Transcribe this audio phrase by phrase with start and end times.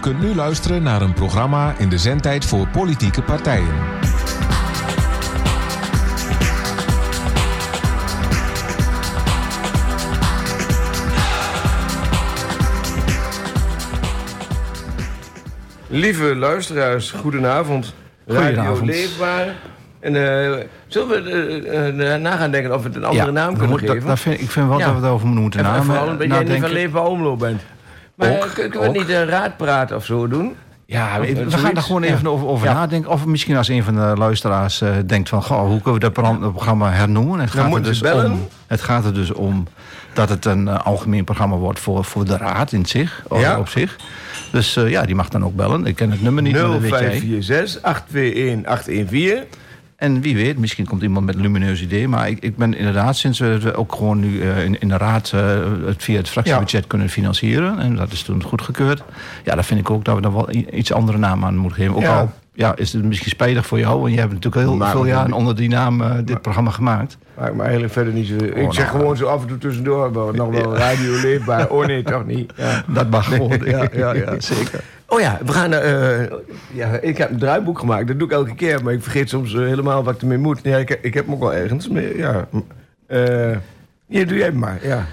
[0.00, 3.74] kunt nu luisteren naar een programma in de zendtijd voor politieke partijen.
[15.88, 17.94] Lieve luisteraars, goedenavond.
[18.26, 18.86] Radio Goedenavond.
[18.86, 19.54] Leefbaar.
[20.00, 21.30] En eh, zullen we
[21.68, 24.06] eh, eh, na gaan denken of we het een andere naam kunnen moet- geven?
[24.08, 24.84] dat vind, ik vind wel Ja.
[24.86, 27.38] dat we het over moeten en, en namen vooral omdat jij niet van Leefbaar Omloop
[27.38, 27.62] bent.
[28.20, 30.56] Maar eh, kunnen we niet eh, een raadpraat of zo doen?
[30.86, 33.10] Ja, we, gaan er gewoon even over, nadenken.
[33.10, 35.42] Of misschien als een van de luisteraars eh, denkt van...
[35.42, 37.40] Goh, hoe kunnen we dat programma hernoemen?
[37.40, 38.32] Het gaat, er dus bellen.
[38.32, 39.66] Om, het gaat er dus om
[40.12, 41.80] dat het een algemeen programma wordt...
[41.80, 43.58] voor, voor de raad in zich, ja.
[43.58, 43.96] op zich.
[44.52, 45.86] Dus ja, die mag dan ook bellen.
[45.86, 46.56] Ik ken het nummer niet.
[46.56, 46.62] 0546-821-814.
[50.00, 52.08] En wie weet, misschien komt iemand met een lumineus idee.
[52.08, 54.96] Maar ik, ik ben inderdaad, sinds we het ook gewoon nu eh, in, in de
[54.96, 55.40] raad eh,
[55.86, 57.78] het via het fractiebudget kunnen financieren.
[57.78, 59.02] En dat is toen goedgekeurd.
[59.44, 61.94] Ja, dan vind ik ook dat we daar wel iets andere naam aan moeten geven.
[61.94, 62.18] Ook Ja.
[62.20, 64.00] al ja, is het misschien spijtig voor jou.
[64.00, 67.18] Want je hebt natuurlijk heel Maar- veel jaren onder die naam eh, dit programma gemaakt.
[67.38, 68.34] Maakt me eigenlijk verder niet zo...
[68.34, 68.98] ik zeg nou.
[68.98, 70.10] gewoon zo af en toe tussendoor.
[70.34, 71.68] Nog wel Radio Leefbaar.
[71.68, 72.52] Oh nee, toch niet.
[72.56, 72.82] Ja.
[72.86, 73.58] Dat mag gewoon.
[73.64, 74.80] Ja, ja, ja, zeker.
[75.12, 75.72] Oh ja, we gaan.
[75.72, 76.26] eh,
[76.72, 78.06] ja, ik heb een draaiboek gemaakt.
[78.06, 80.60] Dat doe ik elke keer, maar ik vergeet soms eh, helemaal wat ik ermee moet.
[80.62, 81.88] Ja, ik, ik heb hem ook wel ergens.
[81.88, 82.48] Maar, ja.
[83.06, 83.56] Eh,
[84.06, 84.78] hier, doe jij maar.
[84.82, 85.04] Ja.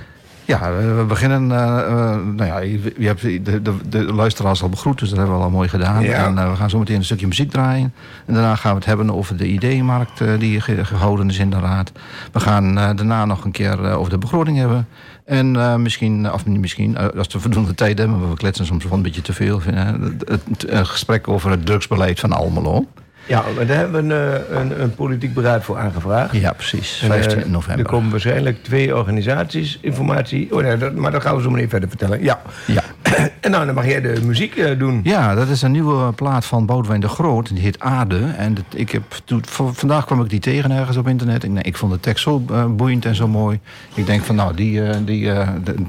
[0.47, 1.51] Ja, we we beginnen.
[1.51, 5.17] eh, eh, nou ja, je, je hebt de, de, de luisteraars al begroet, dus dat
[5.17, 6.03] hebben we al mooi gedaan.
[6.03, 6.25] Ja.
[6.25, 7.93] En eh, we gaan zo meteen een stukje muziek draaien.
[8.25, 11.49] En daarna gaan we het hebben over de ideeënmarkt eh, die ge- gehouden is in
[11.49, 11.91] de raad.
[12.31, 14.87] We gaan eh, daarna nog een keer eh, over de begroting hebben.
[15.25, 18.93] En eh, misschien, of misschien, eh, als we voldoende tijd hebben, we kletsen soms wel
[18.93, 19.61] een beetje te veel.
[19.73, 19.85] eh,
[20.27, 22.85] het, gesprek over het drugsbeleid van Almelo.
[23.27, 26.35] Ja, maar daar hebben we een, eh, een, een politiek beraad voor aangevraagd.
[26.35, 27.01] Ja, precies.
[27.01, 27.85] En, 15 eh, november.
[27.85, 30.53] Er komen waarschijnlijk twee organisaties, informatie.
[30.53, 32.23] Oh nee, dat, maar dat gaan we zo meteen verder vertellen.
[32.23, 32.41] Ja.
[32.65, 32.83] Ja.
[33.41, 34.99] en nou, dan mag jij de muziek eh, doen.
[35.03, 37.47] Ja, dat is een nieuwe plaat van Boudewijn de Groot.
[37.47, 38.19] Die heet Aarde.
[38.37, 39.41] En dat, ik heb, toen,
[39.73, 41.43] vandaag kwam ik die tegen ergens op internet.
[41.43, 42.39] Ik, nee, ik vond de tekst zo
[42.69, 43.59] boeiend en zo mooi.
[43.93, 45.31] Ik denk van nou, die, die,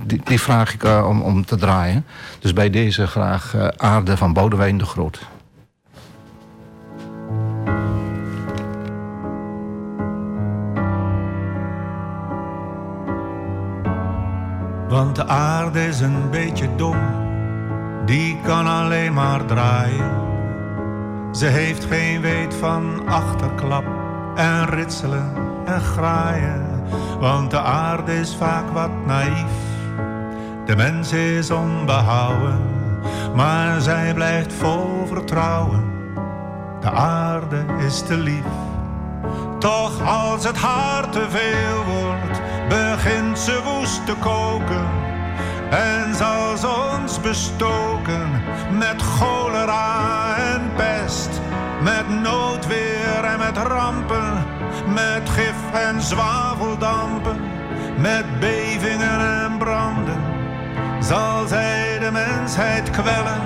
[0.06, 2.04] die, die vraag ik om, om te draaien.
[2.38, 5.20] Dus bij deze graag Aarde van Boudewijn de Groot.
[14.88, 16.96] Want de aarde is een beetje dom,
[18.04, 20.10] die kan alleen maar draaien.
[21.32, 23.84] Ze heeft geen weet van achterklap
[24.34, 25.32] en ritselen
[25.64, 26.66] en graaien.
[27.20, 29.52] Want de aarde is vaak wat naïef,
[30.64, 32.60] de mens is onbehouden.
[33.34, 35.84] Maar zij blijft vol vertrouwen,
[36.80, 38.44] de aarde is te lief.
[39.58, 42.27] Toch als het haar te veel wordt,
[42.68, 44.86] begint ze woest te koken.
[45.70, 51.40] En zal ze ons bestoken met cholera en pest.
[51.82, 54.44] Met noodweer en met rampen,
[54.94, 57.36] met gif en zwaveldampen.
[57.96, 60.22] Met bevingen en branden,
[61.00, 63.40] zal zij de mensheid kwellen.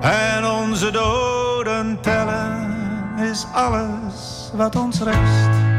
[0.00, 2.74] En onze doden tellen
[3.18, 5.75] is alles wat ons rest.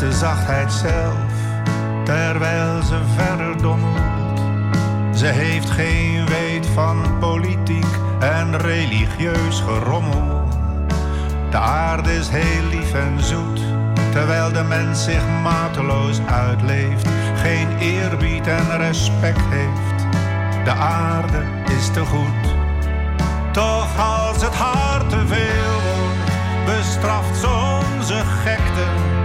[0.00, 1.32] De zachtheid zelf,
[2.04, 4.40] terwijl ze verder dommelt.
[5.14, 7.86] Ze heeft geen weet van politiek
[8.20, 10.48] en religieus gerommel.
[11.50, 13.60] De aarde is heel lief en zoet,
[14.12, 20.06] terwijl de mens zich mateloos uitleeft, geen eerbied en respect heeft.
[20.64, 21.44] De aarde
[21.78, 22.54] is te goed.
[23.52, 26.30] Toch als het haar te veel wordt,
[26.64, 29.19] bestraft ze onze gekte.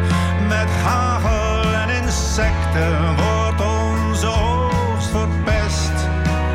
[0.59, 5.93] Met hagel en insecten wordt onze oogst verpest.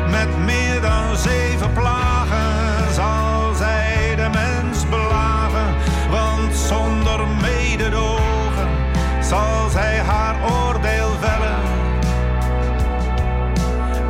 [0.09, 5.75] Met meer dan zeven plagen zal zij de mens belagen.
[6.09, 8.69] Want zonder mededogen
[9.19, 11.61] zal zij haar oordeel vellen.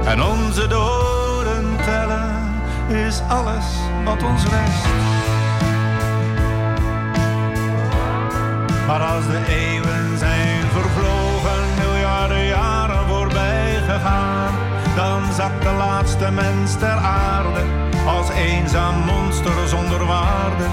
[0.05, 3.65] En onze doden tellen is alles
[4.03, 5.10] wat ons rest.
[8.91, 14.53] Maar als de eeuwen zijn vervlogen, miljarden jaren voorbij gegaan,
[14.95, 17.61] dan zakt de laatste mens ter aarde
[18.07, 20.65] als eenzaam monster zonder waarde.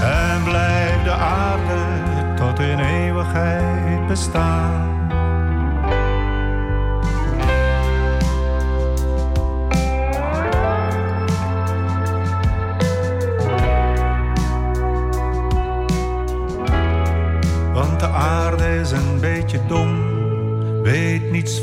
[0.00, 4.97] En blijft de aarde tot in eeuwigheid bestaan.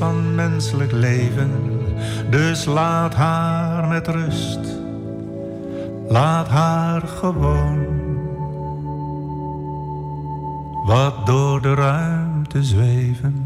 [0.06, 1.52] Van menselijk leven.
[2.30, 4.60] Dus laat haar met rust,
[6.08, 7.86] laat haar gewoon.
[10.86, 13.45] Wat door de ruimte zweven.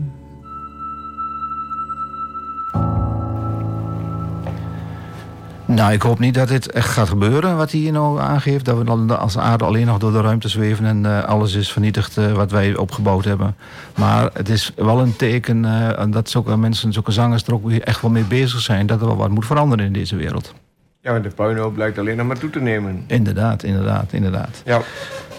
[5.75, 8.66] Nou, ik hoop niet dat dit echt gaat gebeuren, wat hij hier nou aangeeft.
[8.66, 11.71] Dat we dan als aarde alleen nog door de ruimte zweven en eh, alles is
[11.71, 13.56] vernietigd eh, wat wij opgebouwd hebben.
[13.95, 18.01] Maar het is wel een teken eh, dat zulke mensen, zulke zangers er ook echt
[18.01, 18.86] wel mee bezig zijn.
[18.88, 20.54] Dat er wel wat moet veranderen in deze wereld.
[21.01, 23.04] Ja, want de puinhoop blijkt alleen nog maar toe te nemen.
[23.07, 24.62] Inderdaad, inderdaad, inderdaad.
[24.66, 24.81] Ja.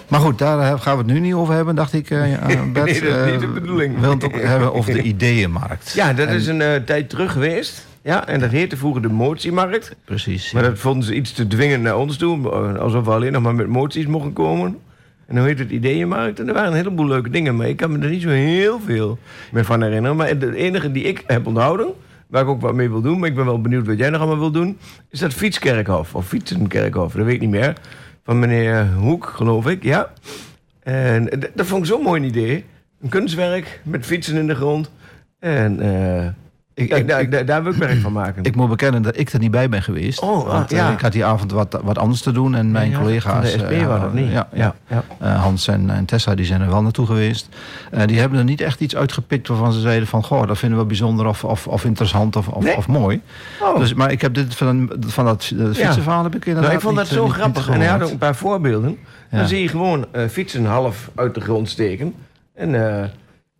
[0.08, 2.08] Maar goed, daar gaan we het nu niet over hebben, dacht ik.
[2.08, 2.46] Bert.
[2.46, 3.00] Nee, dat is
[3.30, 3.94] niet de bedoeling.
[3.94, 5.92] We willen het ook hebben over de ideeënmarkt.
[5.94, 7.88] Ja, dat En- is een tijd terug geweest.
[8.02, 9.96] Ja, en dat heette vroeger de motiemarkt.
[10.04, 10.52] Precies.
[10.52, 12.50] Maar dat vonden ze iets te dwingend naar ons toe.
[12.52, 14.78] eh, Alsof we alleen nog maar met moties mochten komen.
[15.26, 16.40] En dan heet het Ideeënmarkt.
[16.40, 17.56] En er waren een heleboel leuke dingen.
[17.56, 19.18] Maar ik kan me er niet zo heel veel
[19.52, 20.16] meer van herinneren.
[20.16, 21.92] Maar de enige die ik heb onthouden...
[22.26, 23.18] waar ik ook wat mee wil doen...
[23.18, 24.78] maar ik ben wel benieuwd wat jij nog allemaal wil doen...
[25.10, 26.14] is dat fietskerkhof.
[26.14, 27.72] Of fietsenkerkhof, dat weet ik niet meer.
[28.24, 30.12] Van meneer Hoek, geloof ik, ja.
[30.82, 32.64] En d- dat vond ik zo'n mooi idee.
[33.02, 34.90] Een kunstwerk met fietsen in de grond.
[35.38, 36.26] En eh,
[36.80, 38.42] Ik- daar, ik- daar, wil ik werk van maken.
[38.44, 40.20] Ik moet bekennen dat ik er niet bij ben geweest.
[40.20, 40.90] Oh, ah, want, eh, ja.
[40.92, 42.54] ik had die avond wat, wat anders te doen.
[42.54, 43.32] En mijn Ja, collega's...
[43.32, 44.32] Van de SP eh, waren dat niet.
[44.32, 44.74] Ja, ja.
[45.18, 47.48] Eh, Hans en, en Tessa die zijn er wel naartoe geweest.
[48.06, 50.24] Die hebben er niet echt iets uitgepikt waarvan ze zeiden van...
[50.24, 52.76] goh, dat vinden we bijzonder of, of, of interessant of, of, Nee.
[52.76, 53.20] of mooi.
[53.62, 53.78] Oh.
[53.78, 56.96] Dus, maar ik heb dit van, van dat fietsenverhaal heb ik inderdaad Nou, ik vond
[56.96, 57.68] dat niet, zo niet grappig.
[57.68, 58.98] En hij had ook een paar voorbeelden.
[59.30, 62.14] Dan zie je gewoon eh, fietsen half uit de grond steken.
[62.54, 62.74] En,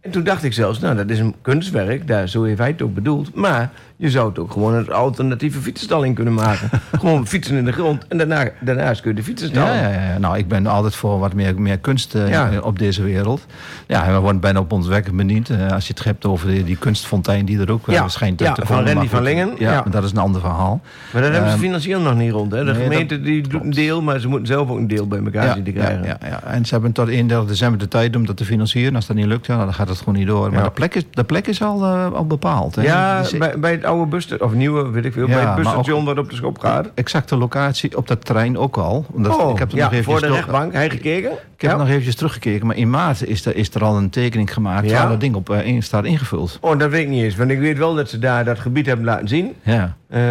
[0.00, 2.06] en toen dacht ik zelfs, nou, dat is een kunstwerk.
[2.06, 3.34] Daar, zo heeft hij het ook bedoeld.
[3.34, 3.70] Maar
[4.00, 6.68] je zou het ook gewoon een alternatieve fietsenstalling kunnen maken.
[7.00, 8.04] gewoon fietsen in de grond.
[8.08, 10.18] En daarna, daarnaast kun je de fietsen Ja, ja, ja.
[10.18, 12.50] Nou, ik ben altijd voor wat meer, meer kunst eh, Ja.
[12.62, 13.46] op deze wereld.
[13.86, 15.50] Ja, we worden bijna op ons werk bediend.
[15.50, 18.40] Eh, als je het hebt over die, die kunstfontein die er ook eh, Ja, schijnt
[18.40, 18.84] ja, te van komen.
[18.92, 20.80] Randy Maar van Lingen, Ja, dat is een ander verhaal.
[21.12, 22.52] Maar dat hebben ze Ehm, financieel nog niet rond.
[22.52, 22.64] Hè?
[22.64, 25.18] De nee, gemeente die doet een deel, maar ze moeten zelf ook een deel bij
[25.24, 26.04] elkaar zien te krijgen.
[26.04, 26.42] Ja, ja.
[26.42, 28.94] En ze hebben tot 31 december de tijd om dat te financieren.
[28.94, 30.52] Als dat niet lukt, ja, dan gaat het gewoon niet door.
[30.52, 32.74] Maar de, plek is, de plek is al, eh, al bepaald.
[32.74, 32.82] Hè?
[32.82, 36.04] Ja, bij, bij het oude busstation, of nieuwe, weet ik veel, Ja, bij het busstation
[36.04, 36.90] dat op de schop gaat.
[36.94, 39.06] exacte locatie op dat terrein ook al.
[39.12, 41.30] Omdat oh, ik heb er ja, nog even voor de rechtbank, hij gekeken?
[41.30, 44.52] Ik heb nog eventjes teruggekeken, maar in maart is er, is er al een tekening
[44.52, 46.58] gemaakt waar dat ding op eh, in staat ingevuld.
[46.60, 47.36] Oh, dat weet ik niet eens.
[47.36, 49.54] Want ik weet wel dat ze daar dat gebied hebben laten zien.
[49.62, 49.96] Ja.
[50.08, 50.22] Eh,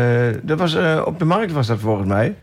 [0.42, 2.36] dat was, eh, op de markt was dat volgens mij.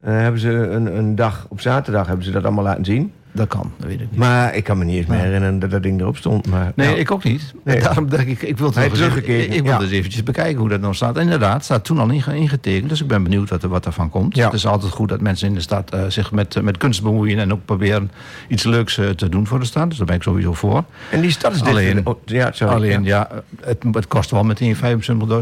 [0.00, 3.12] Hebben ze een, een dag, op zaterdag hebben ze dat allemaal laten zien.
[3.36, 4.18] Dat kan, dat weet ik niet.
[4.18, 6.46] Maar ik kan me niet eens meer herinneren dat dat ding erop stond.
[6.48, 7.54] Maar, Nee, nou, ik ook niet.
[7.64, 7.80] Nee.
[7.86, 9.78] Daarom denk ik, ik wil het teruggekeken, Ik, ik wil ja.
[9.78, 11.16] dus eventjes bekijken hoe dat nou staat.
[11.16, 12.88] En inderdaad, het staat toen al inge- ingetekend.
[12.88, 14.36] Dus ik ben benieuwd wat er, wat ervan komt.
[14.36, 14.44] Ja.
[14.44, 17.02] Het is altijd goed dat mensen in de stad eh, zich met, eh, met kunst
[17.02, 17.38] bemoeien.
[17.38, 18.10] En ook proberen
[18.48, 19.88] iets leuks eh, te doen voor de stad.
[19.88, 20.84] Dus daar ben ik sowieso voor.
[21.10, 21.68] En die stad is dit.
[21.68, 22.74] Alleen- oh, ja, sorry.
[22.74, 23.28] Alleen, ja.
[23.60, 24.82] het, het kost wel meteen 25.000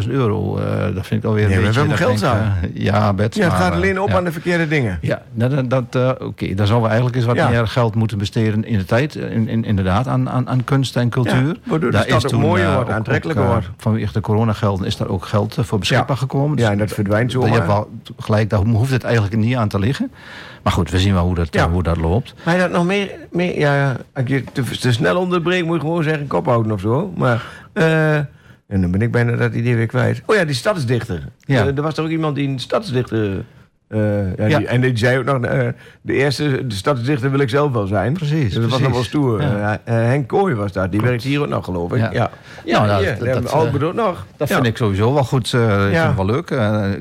[0.08, 0.58] euro.
[0.94, 1.80] Dat vind ik alweer Nee, een we beetje...
[1.80, 3.34] hebben dat geld eh, ja, Bert.
[3.34, 4.98] Ja, het gaat alleen op aan de verkeerde dingen.
[5.00, 6.54] Ja, dat, oké.
[6.54, 9.16] Daar zouden we eigenlijk eens wat meer geld moeten besteden in de tijd.
[9.16, 11.46] eh, In, in, inderdaad, aan, aan, aan kunst en cultuur.
[11.46, 13.70] Ja, waardoor de Daar is ook mooier eh, wordt, ook- aantrekkelijker ook, eh, wordt.
[13.82, 16.58] Vanwege de coronagelden is daar ook geld voor beschikbaar gekomen.
[16.58, 17.52] Ja, en dat verdwijnt je zomaar.
[17.54, 20.10] hebt wel gelijk, daar hoeft het eigenlijk niet aan te liggen.
[20.62, 21.70] Maar goed, we zien wel hoe dat, Ja.
[21.70, 22.34] hoe dat loopt.
[22.44, 26.02] Maar dat nog meer, meer ja, als je te, te snel onderbreekt, moet je gewoon
[26.02, 27.12] zeggen kop houden of zo.
[27.16, 27.44] Maar,
[28.66, 30.22] en dan ben ik bijna dat idee weer kwijt.
[30.26, 31.28] Oh ja, die stadsdichter.
[31.40, 31.66] Ja.
[31.66, 33.44] Er was toch ook iemand die een stadsdichter...
[33.88, 34.58] eh, ja, Ja.
[34.58, 35.68] Die, en die zei ook nog, eh,
[36.00, 38.12] de eerste de stadsdichter wil ik zelf wel zijn.
[38.12, 39.42] Precies, Dus dat was nog wel stoer.
[39.42, 39.80] Ja.
[39.84, 41.98] Eh, Henk Kooi was dat, die werkt hier ook nog geloof ik.
[41.98, 42.10] Ja,
[42.64, 42.84] Ja.
[42.86, 43.50] Nou, hier, dat-
[43.80, 44.26] daar nog.
[44.36, 45.46] Dat vind ik sowieso wel goed.
[45.46, 45.78] ik Ja.
[45.88, 46.46] vind het wel leuk.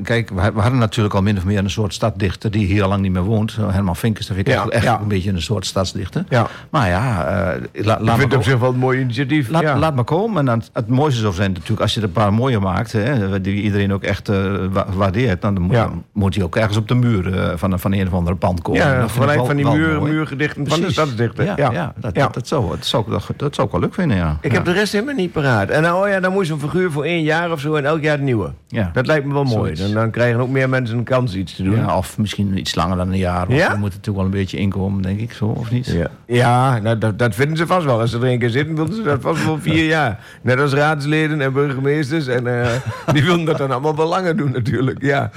[0.02, 2.50] Kijk, we, we hadden natuurlijk al min of meer een soort staddichter...
[2.50, 3.56] die hier al lang niet meer woont.
[3.56, 6.24] Herman Vinkers, dat vind ik echt, een beetje een soort stadsdichter.
[6.28, 6.46] Ja.
[6.70, 7.24] Maar ja,
[7.72, 9.48] la- Ik vind het op zich wel een mooi initiatief.
[9.48, 10.38] Laat, laat maar komen.
[10.38, 13.40] En dan, het mooiste zou zijn natuurlijk als je er een paar mooie maakt, hè,
[13.40, 14.28] die iedereen ook echt
[14.70, 15.42] wa- waardeert.
[15.42, 15.72] Dan
[16.12, 18.62] moet hij ook ergens op de muur eh, van, een- van een of andere pand
[18.62, 18.80] komen.
[18.80, 21.44] Ja, gelijk van die muur, muurgedichten van de stadsdichter.
[21.44, 21.92] Ja, ja.
[21.96, 24.38] dat, Dat, dat, zou, dat, zou, dat, dat zou ik wel leuk vinden, ja.
[24.40, 25.68] Ik heb de rest helemaal niet paraat.
[25.68, 27.84] En nou, oh ja, dan moet je zo'n figuur voor één jaar of zo en
[27.84, 28.52] elk jaar het nieuwe.
[28.68, 28.90] Ja.
[28.92, 29.74] Dat lijkt me wel mooi.
[29.74, 31.76] Dan, dan krijgen ook meer mensen een kans iets te doen.
[31.76, 33.48] Ja, of misschien iets langer dan een jaar.
[33.48, 33.70] Of Ja?
[33.72, 35.86] Er moet natuurlijk wel een beetje inkomen, denk ik, zo, of niet?
[35.86, 38.00] Ja, ja nou, dat, dat vinden ze vast wel.
[38.00, 40.18] Als ze er een keer zitten, willen ze dat vast wel vier jaar.
[40.42, 42.26] Net als raadsleden en burgemeesters.
[42.26, 42.68] En eh,
[43.14, 45.30] die willen dat dan allemaal wel langer doen natuurlijk, ja.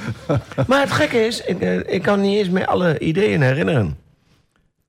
[0.68, 3.98] Maar het gekke is, ik, eh, ik kan niet eens meer alle ideeën herinneren.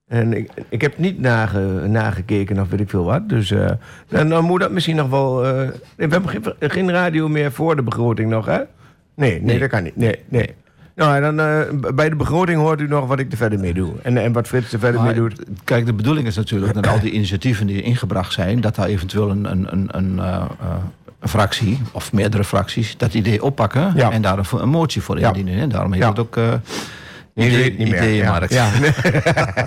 [0.08, 3.28] En ik, ik heb niet nage, nagekeken of weet ik veel wat.
[3.28, 3.70] Dus eh,
[4.08, 5.44] dan, dan moet dat misschien nog wel...
[5.46, 8.56] eh, we hebben geen, geen radio meer voor de begroting nog, hè?
[8.56, 8.66] Nee,
[9.14, 9.58] nee, Nee.
[9.58, 9.96] dat kan niet.
[9.96, 10.54] Nee, nee.
[10.94, 13.92] Nou, en dan bij de begroting hoort u nog wat ik er verder mee doe.
[14.02, 15.42] En, en wat Frits er verder Maar, mee doet.
[15.64, 19.30] Kijk, de bedoeling is natuurlijk dat al die initiatieven die ingebracht zijn, dat daar eventueel
[19.30, 20.20] een, een, een, een,
[21.20, 24.10] een fractie of meerdere fracties dat idee oppakken Ja.
[24.10, 25.26] en daar een, een motie voor Ja.
[25.32, 25.60] indienen.
[25.62, 26.08] En daarom heet Ja.
[26.08, 26.44] het ook eh
[27.34, 28.02] Je idee- weet niet meer.
[28.02, 28.52] ideeënmarkt.
[28.52, 28.64] Ja.
[28.82, 28.90] Ja.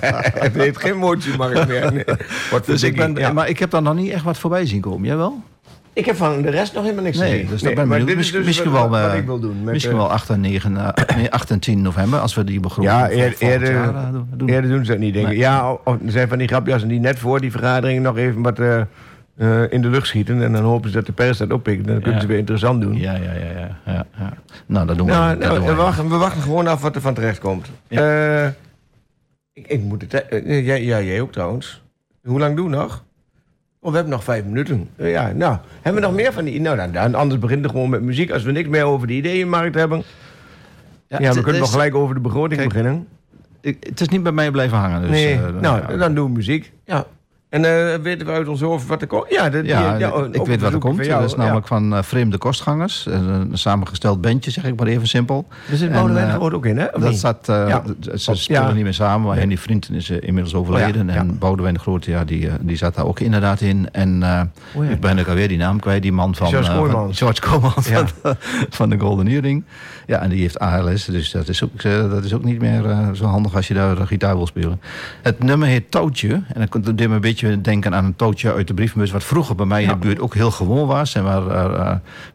[0.46, 1.93] Het heeft geen mootjemarkt meer.
[1.93, 2.03] Nee.
[2.51, 3.34] Wat Dus ik ben, ja.
[3.34, 5.08] Maar ik heb daar nog niet echt wat voorbij zien komen.
[5.08, 5.43] Jij wel?
[5.93, 7.48] Ik heb van de rest nog helemaal niks Nee, gezien.
[7.48, 8.08] dus dat ben ik maar benieuwd.
[8.08, 9.63] dit is Misschien, dus misschien wat, wel, wat eh, ik wil doen.
[9.63, 12.60] Met, misschien wel 8 en, 9, eh, nee, 8 en 10 november, als we die
[12.60, 13.93] begroting Ja, eer- eerder, jaar,
[14.34, 14.50] doen.
[14.50, 15.31] eerder doen ze dat niet, denk ik.
[15.31, 15.41] Nee.
[15.41, 18.60] Ja, of- er zijn van die grapjas die net voor die vergadering nog even wat
[18.60, 18.81] eh,
[19.41, 20.41] eh, in de lucht schieten.
[20.43, 21.88] En dan hopen ze dat de pers dat oppikt.
[21.88, 22.98] Dan kunnen ze weer interessant doen.
[22.98, 24.33] Ja, ja, ja, ja, ja, ja.
[24.65, 25.12] Nou, dat doen we.
[25.13, 25.77] Nou, dat nou, doen we, we.
[25.81, 27.69] wachten, we wachten gewoon af wat er van terecht komt.
[27.88, 28.45] Eh,
[29.53, 30.13] ik, ik moet het...
[30.27, 31.81] eh, jij, ja, jij ook trouwens.
[32.24, 33.03] Hoe lang doen we nog?
[33.79, 34.89] Oh, we hebben nog vijf minuten.
[34.95, 36.62] Ja, nou, hebben we nog meer van die...
[36.62, 38.31] Nou, dan, dan, anders beginnen we gewoon met muziek.
[38.31, 40.03] Als we niks meer over de ideeënmarkt hebben...
[41.07, 43.07] Ja, we kunnen nog gelijk over de begroting Kijk, beginnen.
[43.62, 45.01] ik- Het is niet bij mij blijven hangen.
[45.01, 45.98] Dus, nee, eh, nou, ja.
[45.98, 46.71] dan doen we muziek.
[46.86, 47.05] Ja.
[47.51, 49.25] En eh, weten we uit ons hoofd wat er komt?
[49.29, 51.05] Ja, Ja, die- ik weet wat er komt.
[51.05, 51.38] jou, dat is ja.
[51.43, 53.05] namelijk van eh, Vreemde Kostgangers.
[53.05, 55.48] Een, een samengesteld bandje, zeg ik maar even simpel.
[55.72, 56.86] Er zit Boudewijn eh, de Groot ook in, hè?
[56.86, 57.50] Of Dat niet?
[57.50, 57.84] eh, Ja.
[58.15, 59.39] Ze spelen niet meer samen, maar Nee.
[59.39, 61.10] Henny Vrienden is eh, inmiddels overleden.
[61.10, 61.15] Oh.
[61.15, 63.89] En Boudewijn de Groot, ja, die, eh, die zat daar ook inderdaad in.
[63.91, 64.41] En eh,
[64.75, 66.48] Oh ik ben ook alweer die naam kwijt, die man van...
[66.48, 67.17] George eh, van- Kooijmans.
[67.17, 68.36] George van,
[68.70, 69.63] van de Golden Earring.
[70.12, 72.89] Ja, en die heeft ALS, dus dat is ook, eh, dat is ook niet meer
[72.89, 74.82] eh, zo handig als je daar eh, gitaar wil spelen.
[75.22, 76.41] Het nummer heet Tootje.
[76.53, 79.12] En dat deed me een beetje denken aan een tootje uit de brievenbus...
[79.12, 81.15] wat vroeger bij mij in de buurt ook heel gewoon was.
[81.15, 81.46] En waar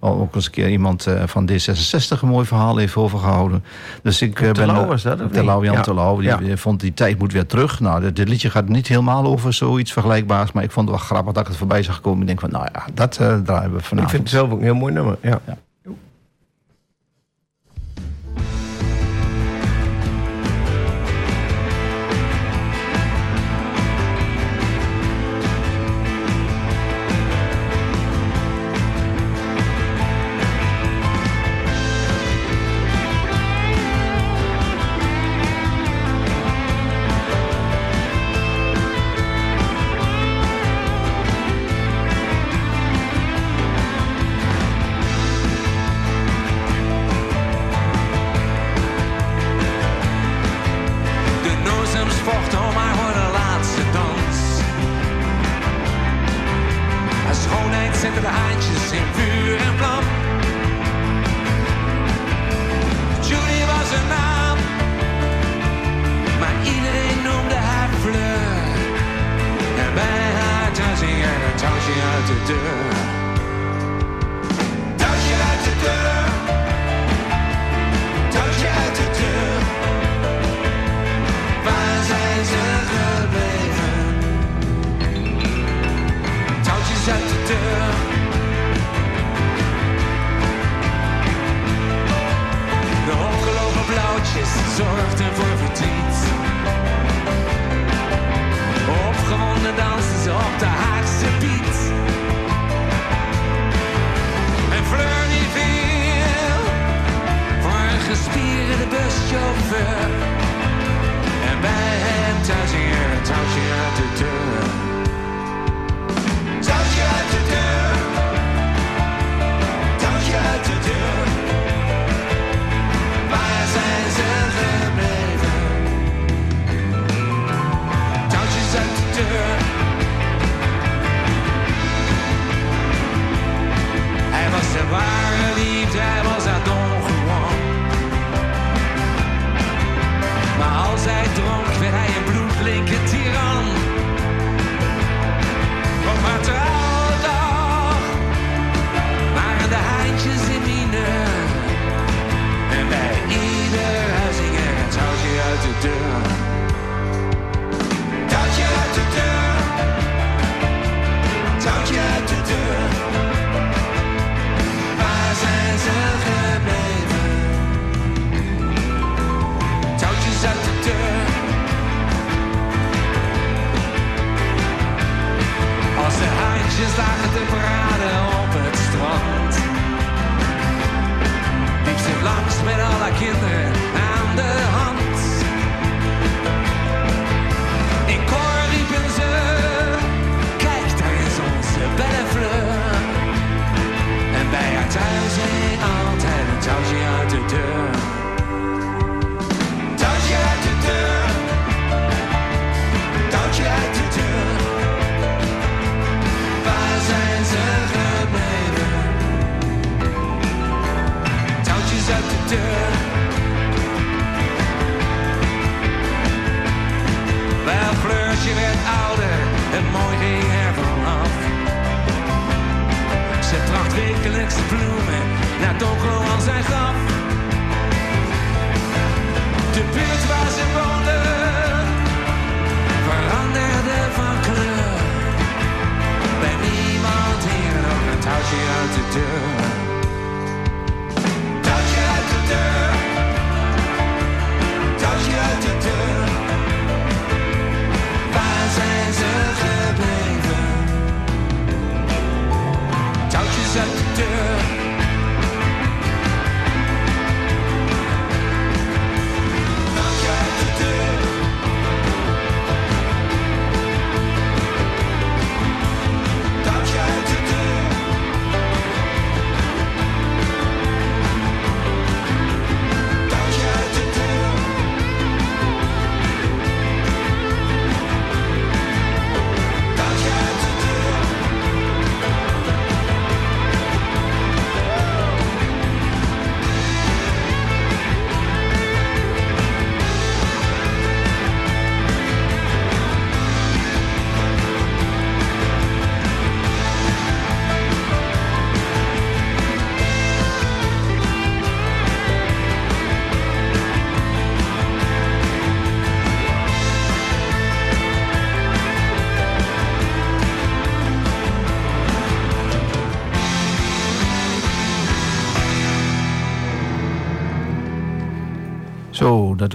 [0.00, 3.64] wel ook eens een keer iemand van D66 een mooi verhaal heeft over gehouden.
[4.02, 4.52] Dus ik ben...
[4.52, 5.64] Terlouw was dat, Terlouw?
[5.64, 5.80] Jan Ja.
[5.80, 6.16] Terlouw.
[6.20, 6.56] Die, Ja.
[6.56, 7.80] vond die tijd moet weer terug.
[7.80, 10.52] Nou, dit, dit liedje gaat niet helemaal over zoiets vergelijkbaars.
[10.52, 12.20] Maar ik vond het wel grappig dat ik het voorbij zag komen.
[12.20, 13.12] Ik denk van, nou ja, dat
[13.44, 14.10] draaien we Ik vanavond.
[14.10, 15.16] vind het zelf ook een heel mooi nummer.
[15.22, 15.40] Ja.
[15.46, 15.56] Ja.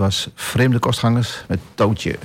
[0.02, 2.16] Was Vreemde Kostgangers met touwtje.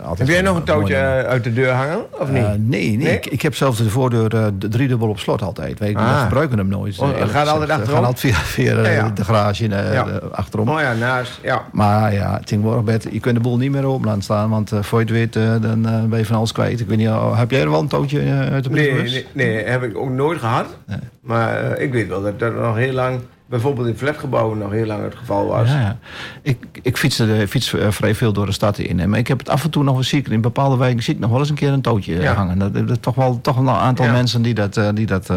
[0.00, 0.96] Altijd Heb jij nog een touwtje
[1.26, 2.20] uit de deur hangen?
[2.20, 2.42] Of niet?
[2.42, 3.14] Eh, nee, nee, Nee?
[3.14, 5.78] Ik, ik heb zelfs de voordeur eh, de driedubbel op slot altijd.
[5.78, 6.22] Wij, wij Ah.
[6.22, 6.98] gebruiken hem nooit.
[6.98, 7.66] Oh, eh, gaat altijd gezegd.
[7.66, 7.94] We achterom?
[7.94, 9.08] gaan altijd via, via Ja, ja.
[9.14, 10.04] de garage eh, Ja.
[10.04, 10.68] de- achterom.
[10.68, 11.38] oh ja, naast.
[11.42, 11.62] Ja.
[11.72, 14.50] Maar ja, tegenwoordig je kunt de boel niet meer open laten staan.
[14.50, 16.80] Want voor je het weet, dan ben je van alles kwijt.
[16.80, 18.20] Ik weet niet, oh, heb jij er wel een touwtje
[18.50, 19.12] uit de Nee, brievenbus?
[19.32, 20.66] nee, nee, heb ik ook nooit gehad.
[20.86, 20.98] Nee.
[21.20, 25.02] Maar ik weet wel dat dat nog heel lang, bijvoorbeeld in flatgebouwen, nog heel lang
[25.02, 25.68] het geval was.
[25.68, 25.98] Ja.
[26.42, 29.08] Ik, ik fiets, eh, fiets eh, vrij veel door de stad in.
[29.10, 30.28] Maar ik heb het af en toe nog wel ziek.
[30.28, 32.34] In bepaalde wijken zie ik nog wel eens een keer een touwtje eh, Ja.
[32.34, 32.58] hangen.
[32.58, 34.12] Dat, dat, toch wel toch een aantal Ja.
[34.12, 35.30] mensen die dat, die dat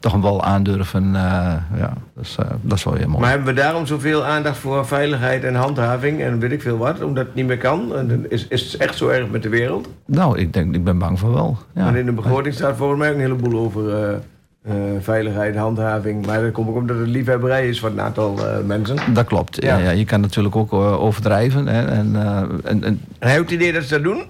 [0.00, 1.12] toch wel aandurven.
[1.12, 3.20] ja, dat, is, eh, dat is wel heel mooi.
[3.20, 7.02] Maar hebben we daarom zoveel aandacht voor veiligheid en handhaving en weet ik veel wat,
[7.02, 7.96] omdat het niet meer kan?
[7.96, 9.88] En is, is het echt zo erg met de wereld?
[10.06, 11.58] Nou, ik, denk, ik ben bang voor wel.
[11.74, 11.84] Ja.
[11.84, 14.20] Want in de begroting staat volgens mij ook een heleboel over
[14.62, 16.26] eh, veiligheid, handhaving.
[16.26, 18.96] Maar dat komt ook omdat het liefhebberij is van een aantal eh, mensen.
[19.14, 19.62] Dat klopt.
[19.62, 19.90] Ja.
[19.90, 21.66] Je kan natuurlijk ook eh, overdrijven.
[21.66, 22.16] Hè, en,
[22.64, 24.22] en, en, heb je het idee dat ze dat doen?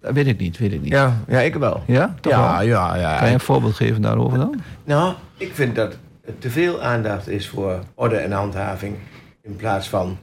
[0.00, 0.92] dat weet ik niet, weet ik niet.
[0.92, 1.82] Ja, ja ik wel.
[1.86, 2.14] Ja?
[2.20, 2.66] Toch Ja, wel?
[2.66, 3.18] ja, ja.
[3.18, 4.60] Kan je een voorbeeld geven daarover dan?
[4.84, 8.94] Nou, ik vind dat er te veel aandacht is voor orde en handhaving.
[9.42, 10.18] In plaats van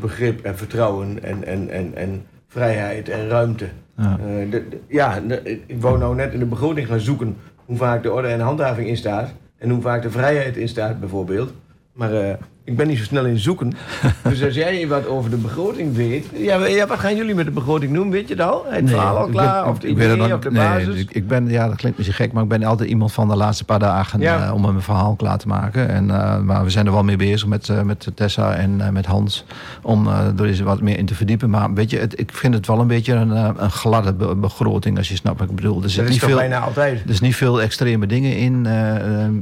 [0.00, 3.68] begrip en vertrouwen en, en, en, en vrijheid en ruimte.
[3.96, 4.16] Ja.
[4.16, 7.36] De- de- ja, de- ik wou nou net in de begroting gaan zoeken
[7.70, 9.32] hoe vaak de orde en handhaving in staat.
[9.58, 11.52] En hoe vaak de vrijheid in staat, bijvoorbeeld.
[11.92, 12.34] Maar eh,
[12.70, 13.72] ik ben niet zo snel in zoeken.
[14.28, 16.26] dus als jij wat over de begroting weet.
[16.34, 18.10] Ja, ja, wat gaan jullie met de begroting doen?
[18.10, 18.64] Weet je het al?
[18.68, 19.62] Het verhaal al klaar?
[19.62, 21.00] ben- of de idee, of de nee, basis?
[21.00, 23.36] ik, ik ben, ja, dat klinkt misschien gek, maar ik ben altijd iemand van de
[23.36, 24.46] laatste paar dagen Ja.
[24.46, 25.88] eh, om mijn verhaal klaar te maken.
[25.88, 29.06] En, eh, maar we zijn er wel mee bezig met, eh, met Tessa en met
[29.06, 29.44] Hans
[29.82, 31.50] om er eens wat meer in te verdiepen.
[31.50, 33.30] Maar weet je, het, ik vind het wel een beetje een,
[33.62, 35.82] een gladde be- begroting, als je snapt wat ik bedoel.
[35.82, 37.00] Er zit dat is niet veel, bijna altijd.
[37.04, 38.66] er is niet veel extreme dingen in.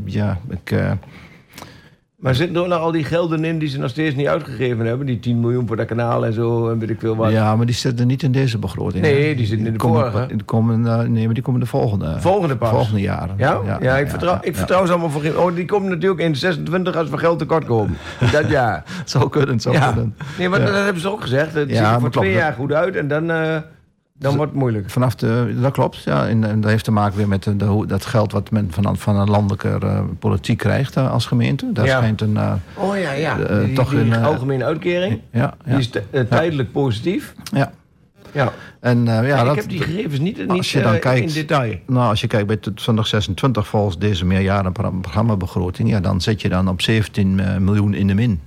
[0.05, 0.75] ja, ik,
[2.19, 4.87] Maar zitten er ook nog al die gelden in die ze nog steeds niet uitgegeven
[4.87, 5.07] hebben?
[5.07, 7.31] Die 10 miljoen voor dat kanaal en zo en weet ik veel wat.
[7.31, 9.03] ja, maar die zitten niet in deze begroting.
[9.03, 10.27] Nee, die zitten in de komen, vorige.
[10.27, 12.21] Die komen, eh, nee, maar die komen de volgende.
[12.21, 12.71] Volgende pas.
[12.71, 13.35] Volgende jaren.
[13.39, 13.61] Ja?
[13.81, 15.23] Ja, ik, vertrouw, ik vertrouw ze allemaal voor.
[15.37, 17.97] Oh, die komen natuurlijk in 26 als we geld tekort komen.
[18.33, 18.83] Dat ja.
[18.87, 20.15] Het zou kunnen, het zou kunnen.
[20.39, 21.55] Nee, maar dat hebben ze ook gezegd.
[21.55, 23.57] Het ziet er voor twee jaar goed uit en dan, eh,
[24.19, 24.91] dan wordt het moeilijk.
[24.91, 26.29] Vanaf de, dat klopt, ja.
[26.29, 29.17] En, en dat heeft te maken weer met de, dat geld wat men van, van
[29.17, 31.73] een landelijke eh, politiek krijgt eh, als gemeente.
[31.73, 31.97] Daar Ja.
[31.97, 32.37] schijnt een.
[32.37, 33.37] eh, Oh ja, ja.
[33.65, 35.21] Die, toch die een, algemene uitkering.
[35.33, 35.91] ja, ja, Die is
[36.29, 37.35] tijdelijk positief.
[37.53, 37.73] ja.
[38.33, 38.53] Ja.
[38.81, 41.29] En eh, ja, Ja, dat, ik heb die gegevens niet, niet als je dan kijkt-
[41.29, 41.75] in detail.
[41.87, 46.81] Nou, als je kijkt bij 2026 volgens deze meerjarenprogrammabegroting, ja, dan zit je dan op
[46.83, 48.41] 17 eh, miljoen in de min.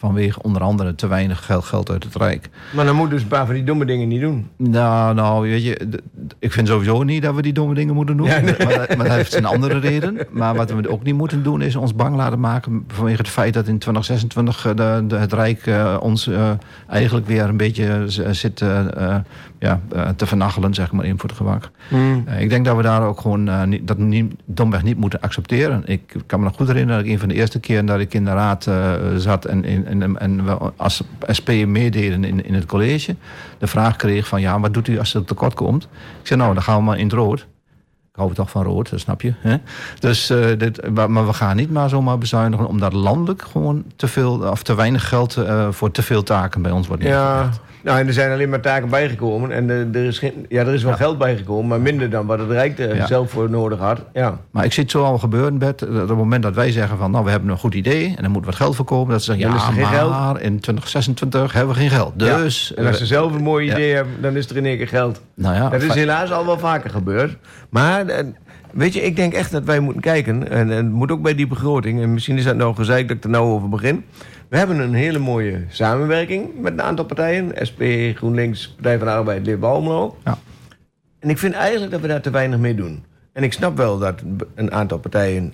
[0.00, 2.48] Vanwege onder andere te weinig geld, geld uit het Rijk.
[2.74, 4.48] Maar dan moet dus een paar van die domme dingen niet doen.
[4.56, 6.00] Nou, nou, weet je,
[6.38, 8.26] ik vind sowieso niet dat we die domme dingen moeten doen.
[8.26, 8.54] Ja, nee.
[8.58, 10.18] maar, dat, maar dat heeft een andere reden.
[10.30, 13.54] Maar wat we ook niet moeten doen, is ons bang laten maken vanwege het feit
[13.54, 16.50] dat in 2026 eh, de, de, het Rijk eh, ons eh,
[16.88, 18.64] eigenlijk weer een beetje zit
[19.60, 21.70] ja, eh, te vernachelen, zeg maar, in voor het gemak.
[22.26, 25.20] Eh, ik denk dat we daar ook gewoon eh, niet, dat niet, domweg niet moeten
[25.20, 25.82] accepteren.
[25.84, 28.14] Ik kan me nog goed herinneren dat ik een van de eerste keer dat ik
[28.14, 28.68] in de raad
[29.16, 31.02] zat en, en, en, en we als
[31.36, 33.16] SP meededen in, in het college,
[33.58, 35.82] de vraag kreeg van ja, wat doet u als er tekort komt?
[36.20, 37.40] Ik zei nou, dan gaan we maar in het rood.
[38.10, 39.32] Ik hou toch van rood, dat snap je.
[39.38, 39.56] Hè?
[39.98, 40.26] Dus,
[40.58, 42.66] dit, maar, we gaan niet maar zomaar bezuinigen...
[42.66, 45.38] omdat landelijk gewoon te veel of te weinig geld
[45.70, 47.69] voor te veel taken bij ons wordt Ja, neergelegd.
[47.82, 49.50] Nou, en er zijn alleen maar taken bijgekomen.
[49.52, 52.38] En eh, er, is geen, ja, er is wel geld bijgekomen, maar minder dan wat
[52.38, 53.06] het Rijk er Ja.
[53.06, 54.00] zelf voor nodig had.
[54.12, 54.38] Ja.
[54.50, 55.78] Maar ik zie het zo al gebeuren, Bert.
[55.78, 57.10] Dat op het moment dat wij zeggen van...
[57.10, 59.10] nou, we hebben een goed idee en er moet wat geld voor komen...
[59.10, 60.38] dat ze zeggen, Dan ja, is er geen maar geld.
[60.40, 62.18] in 2026 hebben we geen geld.
[62.18, 62.74] Dus...
[62.74, 65.20] En als ze zelf een mooi idee hebben, dan is er in één keer geld.
[65.34, 67.36] nou ja, dat is helaas al wel vaker gebeurd.
[67.68, 68.24] Maar eh,
[68.72, 70.50] weet je, ik denk echt dat wij moeten kijken.
[70.50, 72.02] En, en het moet ook bij die begroting.
[72.02, 74.04] En misschien is dat nou gezegd dat ik er nou over begin.
[74.50, 77.66] We hebben een hele mooie samenwerking met een aantal partijen.
[77.68, 77.82] SP,
[78.14, 79.58] GroenLinks, Partij van de Arbeid, Leer.
[80.24, 80.38] Ja.
[81.18, 83.04] En ik vind eigenlijk dat we daar te weinig mee doen.
[83.32, 84.22] En ik snap wel dat
[84.54, 85.52] een aantal partijen...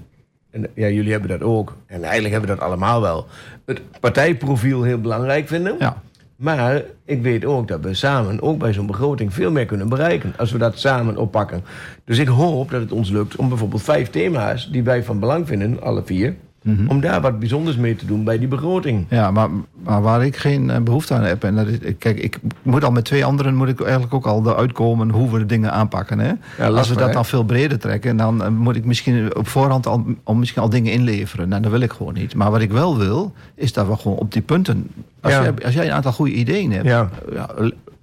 [0.50, 1.76] En ja, jullie hebben dat ook.
[1.87, 3.26] En eigenlijk hebben we dat allemaal wel.
[3.64, 5.76] Het partijprofiel heel belangrijk vinden.
[5.78, 6.02] ja.
[6.37, 10.35] Maar ik weet ook dat we samen, ook bij zo'n begroting, veel meer kunnen bereiken.
[10.37, 11.64] Als we dat samen oppakken.
[12.04, 15.46] Dus ik hoop dat het ons lukt om bijvoorbeeld vijf thema's die wij van belang
[15.46, 16.35] vinden, alle vier.
[16.66, 16.88] Mhm.
[16.88, 19.07] Om daar wat bijzonders mee te doen bij die begroting.
[19.09, 19.48] Ja, maar,
[19.85, 21.44] maar waar ik geen eh, behoefte aan heb...
[21.44, 23.55] en dat is, kijk, ik moet al met twee anderen...
[23.55, 26.18] moet ik eigenlijk ook al eruit komen hoe we de dingen aanpakken.
[26.18, 26.33] Hè?
[26.66, 27.12] Als we dat hè?
[27.12, 28.16] dan veel breder trekken...
[28.16, 31.48] dan eh, moet ik misschien op voorhand al, al, misschien al dingen inleveren.
[31.48, 32.35] Nou, dat wil ik gewoon niet.
[32.35, 34.90] Maar wat ik wel wil, is dat we gewoon op die punten...
[35.20, 35.42] Als, Ja.
[35.42, 36.87] jij, als jij een aantal goede ideeën hebt...
[36.87, 37.09] Ja.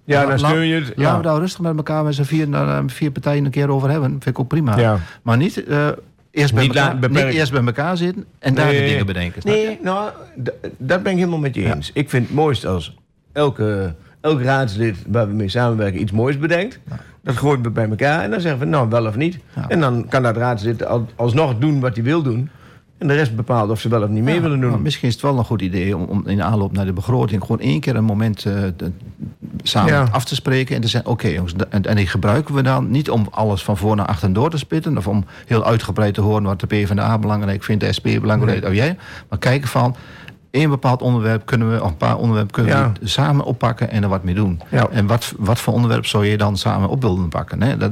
[0.06, 0.84] ja, dan steun je het.
[0.88, 1.18] Laten Ja.
[1.18, 4.10] we daar rustig met elkaar met z'n vier, eh, vier partijen een keer over hebben.
[4.10, 4.78] Vind ik ook prima.
[4.78, 4.98] Ja.
[5.22, 5.64] Maar niet,
[6.34, 9.42] eerst, bij Niet elkaar, niet eerst bij elkaar zitten en daar de dingen bedenken.
[9.42, 9.62] snap je?
[9.66, 10.12] Nee, nou,
[10.78, 11.92] dat ben ik helemaal met je eens.
[11.94, 12.96] Ik vind het mooist als
[13.32, 16.80] elke, elk raadslid waar we mee samenwerken iets moois bedenkt.
[17.24, 19.40] Dat gooien we bij elkaar en dan zeggen we nou wel of niet.
[19.56, 19.68] Ja.
[19.70, 22.50] En dan kan dat raadslid al- alsnog doen wat hij wil doen.
[23.04, 24.82] En de rest bepaalt of ze wel of niet mee Ja, willen doen.
[24.82, 27.42] misschien is het wel een goed idee om, om in de aanloop naar de begroting
[27.42, 28.92] gewoon één keer een moment eh, de-
[29.64, 30.08] samen Ja.
[30.12, 33.10] af te spreken en te zeggen: Oké, jongens, en, en die gebruiken we dan niet
[33.10, 36.44] om alles van voor naar achter door te spitten of om heel uitgebreid te horen
[36.44, 38.98] wat de PvdA belangrijk vindt, de SP belangrijk, of jij,
[39.30, 39.96] maar kijken van.
[40.52, 42.92] één bepaald onderwerp kunnen we, of een paar onderwerpen kunnen Ja.
[43.00, 44.62] we samen oppakken en er wat mee doen.
[44.72, 44.88] Ja.
[44.92, 47.62] En wat, wat voor onderwerp zou je dan samen op willen pakken?
[47.62, 47.78] Hè?
[47.78, 47.92] Dat,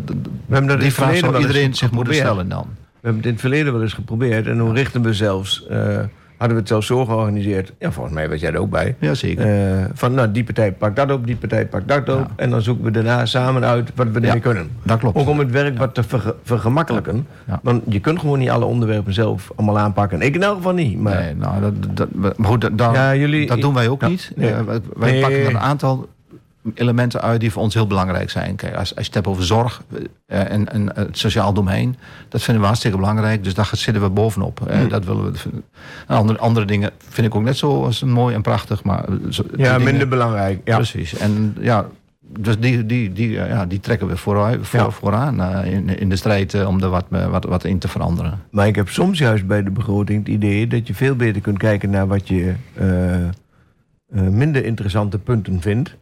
[0.79, 2.65] die vraag zou iedereen zich moeten stellen dan.
[3.01, 4.47] We hebben het in het verleden wel eens geprobeerd.
[4.47, 5.77] En toen richten we zelfs, eh,
[6.37, 7.73] hadden we het zelfs zo georganiseerd.
[7.79, 8.95] Ja, volgens mij was jij er ook bij.
[8.99, 9.45] Jazeker.
[9.79, 12.19] Eh, van nou, die partij pakt dat op, die partij pakt dat op.
[12.19, 12.27] Ja.
[12.35, 14.69] En dan zoeken we daarna samen uit wat we ermee Ja, kunnen.
[14.83, 15.17] dat klopt.
[15.17, 17.27] Ook om het werk wat te verge- vergemakkelijken.
[17.47, 17.59] Ja.
[17.63, 20.21] Want je kunt gewoon niet alle onderwerpen zelf allemaal aanpakken.
[20.21, 20.99] Ik in elk geval niet.
[20.99, 24.31] Maar Nee, nou, dat, dat, maar goed, dat, jullie- doen wij ook niet.
[24.35, 24.49] nee.
[24.53, 25.21] Eh, wij wij Nee.
[25.21, 26.09] pakken een aantal
[26.73, 28.55] elementen uit die voor ons heel belangrijk zijn.
[28.55, 29.81] Kijk, als, als je het hebt over zorg
[30.25, 31.95] eh, en, en het sociaal domein,
[32.29, 33.43] dat vinden we hartstikke belangrijk.
[33.43, 34.67] Dus daar zitten we bovenop.
[34.67, 35.39] Eh, dat willen we.
[36.07, 39.13] En andere, andere dingen vind ik ook net zo als mooi en prachtig, maar eh,
[39.29, 40.61] zo- ja, dingen- minder belangrijk.
[40.63, 40.75] Ja.
[40.75, 41.17] Precies.
[41.17, 41.85] En ja,
[42.37, 44.89] dus die, die, die, eh, ja, die trekken we vooruit, voor, Ja.
[44.89, 47.87] vooraan eh, in, in de strijd eh, om er wat, eh, wat, wat in te
[47.87, 48.39] veranderen.
[48.51, 51.57] Maar ik heb soms juist bij de begroting het idee dat je veel beter kunt
[51.57, 53.31] kijken naar wat je eh, eh,
[54.11, 55.95] minder interessante punten vindt.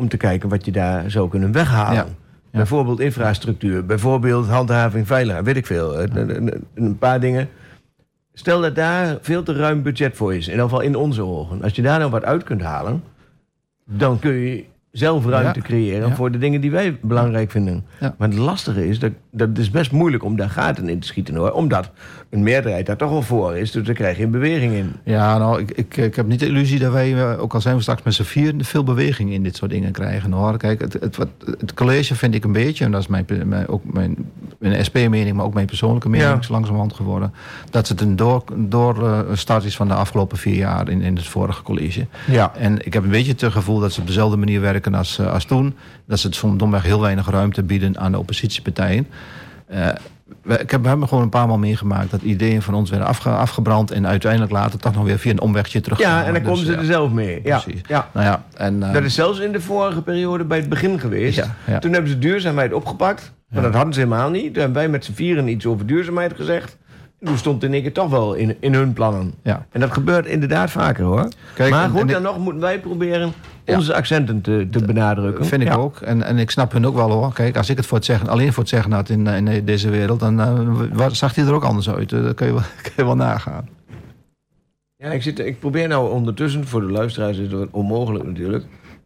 [0.00, 1.94] Om te kijken wat je daar zou kunnen weghalen.
[1.94, 2.06] Ja.
[2.50, 2.58] Ja.
[2.58, 6.00] Bijvoorbeeld infrastructuur, bijvoorbeeld handhaving veiligheid, weet ik veel.
[6.00, 7.48] Een, een- een paar dingen.
[8.32, 11.62] Stel dat daar veel te ruim budget voor is, in ieder geval in onze ogen.
[11.62, 13.02] Als je daar nou wat uit kunt halen,
[13.84, 15.64] dan kun je zelf ruimte Ja.
[15.64, 16.14] creëren Ja.
[16.14, 17.84] voor de dingen die wij belangrijk vinden.
[18.00, 21.34] Maar het lastige is, dat, dat is best moeilijk om daar gaten in te schieten
[21.34, 21.50] hoor.
[21.52, 21.90] Omdat
[22.30, 24.92] een meerderheid daar toch al voor is, dus dan krijg je een beweging in.
[25.04, 27.76] Ja, nou, ik, ik, ik heb niet de illusie dat wij, eh, ook al zijn
[27.76, 30.32] we straks met z'n vier, veel beweging in dit soort dingen krijgen.
[30.32, 30.56] Hoor.
[30.56, 33.68] Kijk, het, het, wat, het college vind ik een beetje, en dat is mijn, mijn,
[33.68, 34.16] ook mijn,
[34.58, 36.38] mijn SP-mening, maar ook mijn persoonlijke mening, Ja.
[36.38, 37.32] is langzamerhand geworden,
[37.70, 41.16] dat het een door, door eh, start is van de afgelopen vier jaar in, in
[41.16, 42.06] het vorige college.
[42.26, 42.52] Ja.
[42.56, 45.32] En ik heb een beetje het gevoel dat ze op dezelfde manier werken als, eh,
[45.32, 45.74] als toen.
[46.06, 49.06] Dat ze het soms domweg heel weinig ruimte bieden aan de oppositiepartijen.
[50.44, 53.28] Ik heb, we hebben gewoon een paar maal meegemaakt dat ideeën van ons werden afge-
[53.30, 53.90] afgebrand.
[53.90, 55.98] En uiteindelijk later toch nog weer via een omwegje terug.
[55.98, 57.40] Ja, en dan komen ze ja, er zelf mee.
[57.44, 57.58] Ja.
[57.58, 57.80] Precies.
[57.88, 58.08] Ja.
[58.12, 61.50] Nou ja, en, eh, Dat is zelfs in de vorige periode bij het begin geweest.
[61.66, 61.78] Ja.
[61.78, 63.32] Toen hebben ze duurzaamheid opgepakt.
[63.48, 64.44] Maar dat hadden ze helemaal niet.
[64.52, 66.76] Toen hebben wij met z'n vieren iets over duurzaamheid gezegd.
[67.20, 69.34] En toen stond in één keer toch wel in, in hun plannen.
[69.42, 69.66] ja.
[69.72, 71.28] En dat gebeurt inderdaad vaker hoor.
[71.54, 73.32] Kijk, maar goed, en dan nog moeten wij proberen.
[73.76, 75.44] Onze accenten te, te benadrukken.
[75.46, 75.74] vind ik Ja.
[75.74, 76.00] ook.
[76.00, 77.32] En, en ik snap hun ook wel hoor.
[77.32, 79.90] Kijk, als ik het voor het zeggen, alleen voor het zeggen had in, in deze
[79.90, 82.12] wereld, dan eh, zag hij er ook anders uit.
[82.12, 83.68] Eh, Dat kun je wel, kun je wel nagaan.
[84.96, 88.64] Ja, ik, zit, ik probeer nou ondertussen, voor de luisteraars is dat onmogelijk natuurlijk,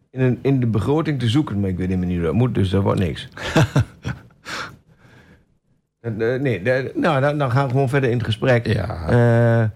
[0.09, 1.59] in, een, in de begroting te zoeken.
[1.59, 3.27] Maar ik weet niet meer hoe dat moet, dus dat wordt niks.
[5.99, 6.61] Eh, nee,
[6.95, 8.67] nou, dan, dan gaan we gewoon verder in het gesprek.
[8.67, 9.07] Ja.
[9.07, 9.69] Eh,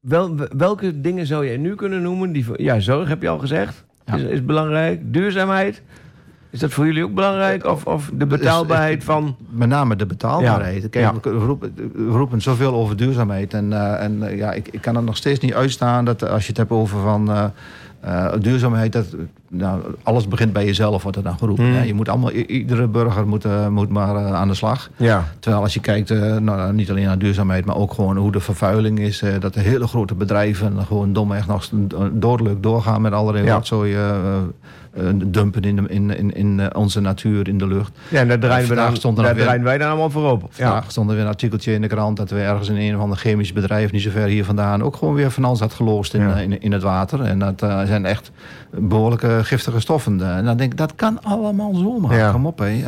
[0.00, 2.32] wel, welke dingen zou jij nu kunnen noemen?
[2.32, 3.84] Die, ja, zorg heb je al gezegd.
[4.06, 4.14] Ja.
[4.14, 5.00] Is, is belangrijk.
[5.12, 5.82] Duurzaamheid.
[6.50, 7.66] Is dat voor jullie ook belangrijk?
[7.66, 9.36] Of, of de betaalbaarheid van...
[9.48, 10.88] Met name de betaalbaarheid.
[10.88, 11.14] Kijk, Ja.
[11.22, 13.54] we, roepen, we roepen zoveel over duurzaamheid.
[13.54, 16.42] En, eh, en eh, ja, ik, ik kan er nog steeds niet uitstaan dat als
[16.42, 17.44] je het hebt over van, eh,
[18.00, 19.06] eh, duurzaamheid, dat
[19.48, 21.64] nou, alles begint bij jezelf, wordt er dan geroepen.
[21.64, 21.74] Hmm.
[21.74, 24.90] Ja, je moet allemaal, iedere burger moet, eh, moet maar eh, aan de slag.
[24.96, 25.24] Ja.
[25.38, 28.40] Terwijl als je kijkt, eh, nou, niet alleen naar duurzaamheid, maar ook gewoon hoe de
[28.40, 29.22] vervuiling is.
[29.40, 31.70] dat de hele grote bedrijven gewoon domweg nog
[32.12, 33.54] doodelijk doorgaan met allerlei Ja.
[33.54, 33.96] rotzooi
[35.24, 37.98] dumpen in, de, in, in, in eh, onze natuur, in de lucht.
[38.08, 40.30] Ja, en daar draaien, we dan, stond er daar weer- draaien wij dan allemaal voor
[40.30, 40.42] op.
[40.42, 40.48] Ja.
[40.66, 43.02] Vandaag stond er weer een artikeltje in de krant dat we ergens in een of
[43.02, 46.14] ander chemisch bedrijf, niet zo ver hier vandaan, ook gewoon weer van alles had geloosd
[46.14, 46.34] in, Ja.
[46.36, 47.20] eh, in, in het water.
[47.22, 48.30] En dat eh, zijn echt
[48.70, 50.20] behoorlijke giftige stoffen.
[50.20, 52.16] Eh, En dan denk ik, dat kan allemaal zomaar.
[52.16, 52.30] Ja.
[52.32, 52.82] Kom op, hé.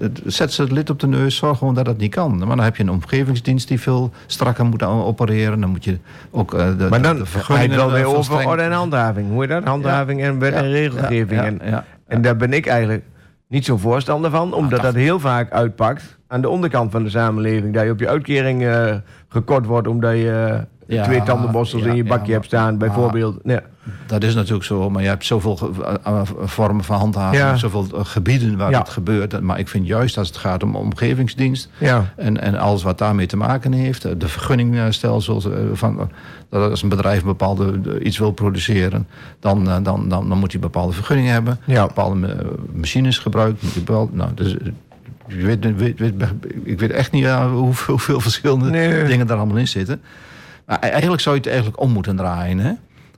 [0.00, 2.38] Eh, zet ze het lid op de neus, zorg gewoon dat het niet kan.
[2.38, 5.60] Maar dan heb je een omgevingsdienst die veel strakker moet opereren.
[5.60, 5.98] Dan moet je
[6.30, 8.62] ook eh, de, Maar dan de ga je vergunningen wel weer veel over streng- orde
[8.62, 9.28] en handhaving.
[9.30, 9.64] Hoe je dat?
[9.64, 11.40] Handhaving en wet en regelgeving.
[11.40, 11.60] En,
[12.06, 13.04] en daar ben ik eigenlijk
[13.48, 14.52] niet zo'n voorstander van.
[14.54, 17.74] Omdat dat- dat heel vaak uitpakt aan de onderkant van de samenleving.
[17.74, 18.94] Dat je op je uitkering eh,
[19.28, 20.58] gekort wordt omdat je eh,
[20.94, 22.78] Ja, twee tandenborstels ja, in je bakje maar- hebt staan.
[22.78, 23.36] Bijvoorbeeld.
[23.44, 23.62] Ja.
[24.06, 28.00] Dat is natuurlijk zo, maar je hebt zoveel eh, eh, vormen van handhaving, zoveel eh,
[28.04, 29.40] gebieden waar het gebeurt.
[29.40, 32.12] Maar ik vind juist als het gaat om omgevingsdienst Ja.
[32.16, 36.10] en, en alles wat daarmee te maken heeft, de vergunningstelsels, van,
[36.48, 39.06] dat als een bedrijf een bepaalde iets wil produceren,
[39.40, 42.36] dan, dan, dan, dan moet hij bepaalde vergunningen hebben, bepaalde
[42.72, 43.62] machines gebruikt.
[43.62, 44.56] moet hij bepaald- nou, dus,
[45.28, 45.64] je weet,
[46.64, 49.04] ik weet echt niet hoeveel, hoeveel verschillende Nee.
[49.04, 50.00] dingen daar allemaal in zitten.
[50.66, 52.58] E- eigenlijk zou je het eigenlijk om moeten draaien.
[52.58, 52.72] Hè?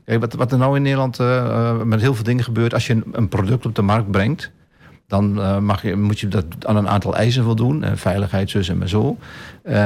[0.04, 2.74] Kijk, wat, wat er nou in Nederland eh, eh, met heel veel dingen gebeurt...
[2.74, 4.50] als je een, product op de markt brengt...
[5.06, 7.82] dan eh, mag je, moet je dat aan een aantal eisen voldoen.
[7.82, 9.16] En veiligheid, zus en maar zo.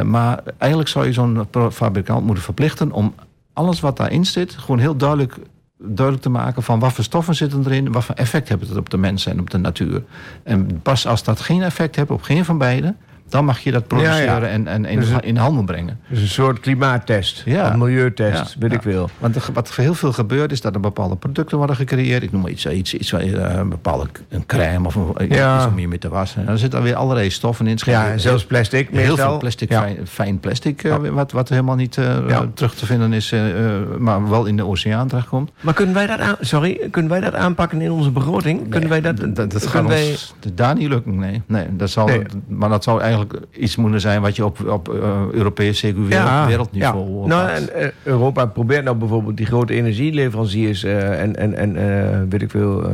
[0.05, 2.93] Maar eigenlijk zou je zo'n fabrikant moeten verplichten...
[2.93, 3.15] om
[3.53, 4.55] alles wat daarin zit...
[4.55, 5.37] gewoon heel duidelijk,
[5.79, 6.63] duidelijk te maken...
[6.63, 7.93] van wat voor stoffen zitten erin...
[7.93, 10.03] wat voor effect heeft het op de mensen en op de natuur.
[10.43, 12.95] En pas als dat geen effect heeft op geen van beide...
[13.29, 14.47] dan mag je dat produceren Ja, ja.
[14.47, 15.99] en, en in, Dus- in handel brengen.
[16.09, 17.43] Dus een soort klimaattest.
[17.45, 17.73] Ja.
[17.73, 19.11] Een milieutest, weet ik veel.
[19.19, 22.23] Want er- wat heel veel gebeurt is dat er bepaalde producten worden gecreëerd.
[22.23, 25.57] Ik noem maar iets, iets, iets eh, een bepaalde een crème of een, Ja.
[25.57, 26.47] iets om je mee te wassen.
[26.47, 27.77] En er zitten alweer allerlei stoffen in.
[27.85, 31.97] Ja, en zelfs plastic heel veel plastic, fijn, fijn plastic, eh, wat, wat helemaal niet
[31.99, 35.51] eh, terug te vinden is, eh, eh, maar wel in de oceaan terechtkomt.
[35.61, 38.69] Maar kunnen wij dat aan, sorry, kunnen wij dat aanpakken in onze begroting?
[38.71, 41.43] kunnen wij dat, dat, dat gaat wij- ons daar niet lukken, nee.
[41.47, 42.23] nee, dat zal, Nee.
[42.49, 43.17] Maar dat zou eigenlijk
[43.51, 47.21] iets moeten zijn wat je op, op eh, Europees, zeker wereld, wereldniveau...
[47.21, 47.27] Ja.
[47.27, 52.19] Nou, en, eh, Europa probeert nou bijvoorbeeld die grote energieleveranciers eh, en, en, en eh,
[52.29, 52.91] weet ik veel,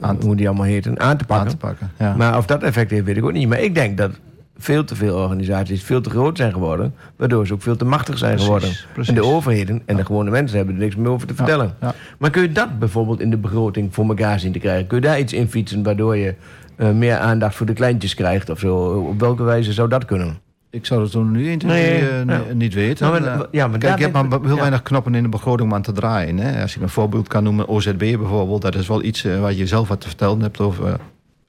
[0.00, 1.46] Aan hoe die allemaal heten, aan te pakken.
[1.46, 1.90] aan te pakken.
[1.98, 2.14] Ja.
[2.16, 3.48] Maar of dat effect heeft, weet ik ook niet.
[3.48, 4.10] Maar ik denk dat
[4.58, 8.18] veel te veel organisaties veel te groot zijn geworden, waardoor ze ook veel te machtig
[8.18, 8.76] zijn Precies, geworden.
[8.92, 9.14] precies.
[9.14, 11.74] En de overheden en de gewone mensen hebben er niks meer over te vertellen.
[11.80, 11.94] ja.
[12.18, 14.86] Maar kun je dat bijvoorbeeld in de begroting voor elkaar zien te krijgen?
[14.86, 16.34] Kun je daar iets in fietsen waardoor je
[16.76, 18.76] eh, meer aandacht voor de kleintjes krijgt of zo?
[19.08, 20.38] Op welke wijze zou dat kunnen?
[20.70, 22.42] Ik zou het toen nu 1, 2, Nee, 3 ja.
[22.54, 23.06] niet weten.
[23.10, 24.54] Nou, maar- Eh, ja, maar Kijk, ik maar heel ja.
[24.54, 26.38] weinig knoppen in de begroting om aan te draaien.
[26.38, 26.62] Hè.
[26.62, 28.62] Als ik een voorbeeld kan noemen, OZB bijvoorbeeld.
[28.62, 30.94] Dat is wel iets eh, waar je zelf wat te vertellen hebt over eh,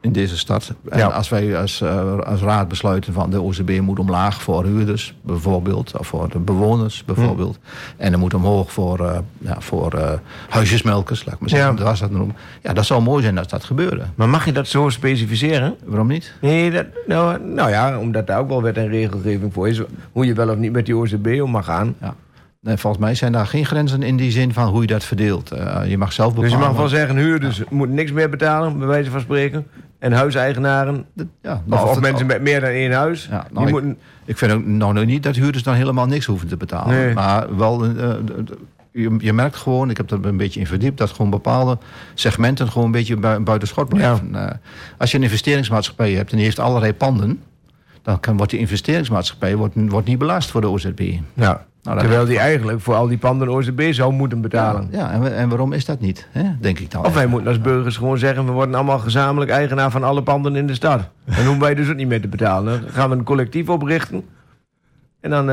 [0.06, 0.74] in deze stad.
[0.90, 1.08] En Ja.
[1.08, 5.98] als wij als, eh, als raad besluiten van de OZB moet omlaag voor huurders bijvoorbeeld.
[5.98, 7.58] Of voor de bewoners bijvoorbeeld.
[7.62, 8.02] Hm.
[8.02, 10.12] En er moet omhoog voor, eh, ja, voor eh,
[10.50, 11.70] huisjesmelkers, laat ik maar zeggen.
[11.70, 11.76] Ja.
[11.76, 12.36] Dat was dat noemen.
[12.62, 14.04] Ja, dat zou mooi zijn als dat gebeurde.
[14.16, 15.76] Maar mag je dat zo specificeren?
[15.84, 16.34] Waarom niet?
[16.42, 19.82] Nee, dat, nou, nou ja, omdat daar ook wel wet en regelgeving voor is.
[20.12, 21.96] Hoe je wel of niet met die OCB om mag gaan.
[22.02, 22.16] Ja.
[22.66, 25.52] Nee, volgens mij zijn daar geen grenzen in die zin van hoe je dat verdeelt.
[25.52, 26.60] Eh, je mag zelf Dus bepalen.
[26.62, 29.68] je mag wel zeggen, huurders moeten niks meer betalen, bij wijze van spreken.
[30.00, 31.06] En huiseigenaren,
[31.42, 33.98] Ja, of, of mensen met meer dan één huis, Ja, nou, die ik- moeten...
[34.26, 36.96] Ik vind ook nou, nog niet dat huurders dan helemaal niks hoeven te betalen.
[36.96, 37.14] Nee.
[37.14, 38.44] Maar wel, eh, de-
[38.92, 41.78] je, je merkt gewoon, ik heb er een beetje in verdiept, dat gewoon bepaalde
[42.14, 44.36] segmenten gewoon een beetje bui- buiten schot blijven.
[44.36, 44.52] Eh,
[44.98, 47.42] als je een investeringsmaatschappij hebt en die heeft allerlei panden,
[48.06, 51.14] dan kan, wordt die investeringsmaatschappij wordt, wordt niet belast voor de OZB.
[51.34, 51.66] Ja.
[51.84, 54.88] Nou, Terwijl die eigenlijk voor al die panden OCB zou moeten betalen.
[54.92, 56.28] Ja, en, en waarom is dat niet?
[56.32, 56.44] Hè?
[56.60, 57.06] Denk ik dan.
[57.06, 58.46] Of wij moeten als burgers gewoon zeggen...
[58.46, 61.10] we worden allemaal gezamenlijk eigenaar van alle panden in de stad.
[61.26, 62.82] Dan hoeven wij dus ook niet meer te betalen.
[62.82, 64.24] Dan gaan we een collectief oprichten.
[65.20, 65.50] En dan...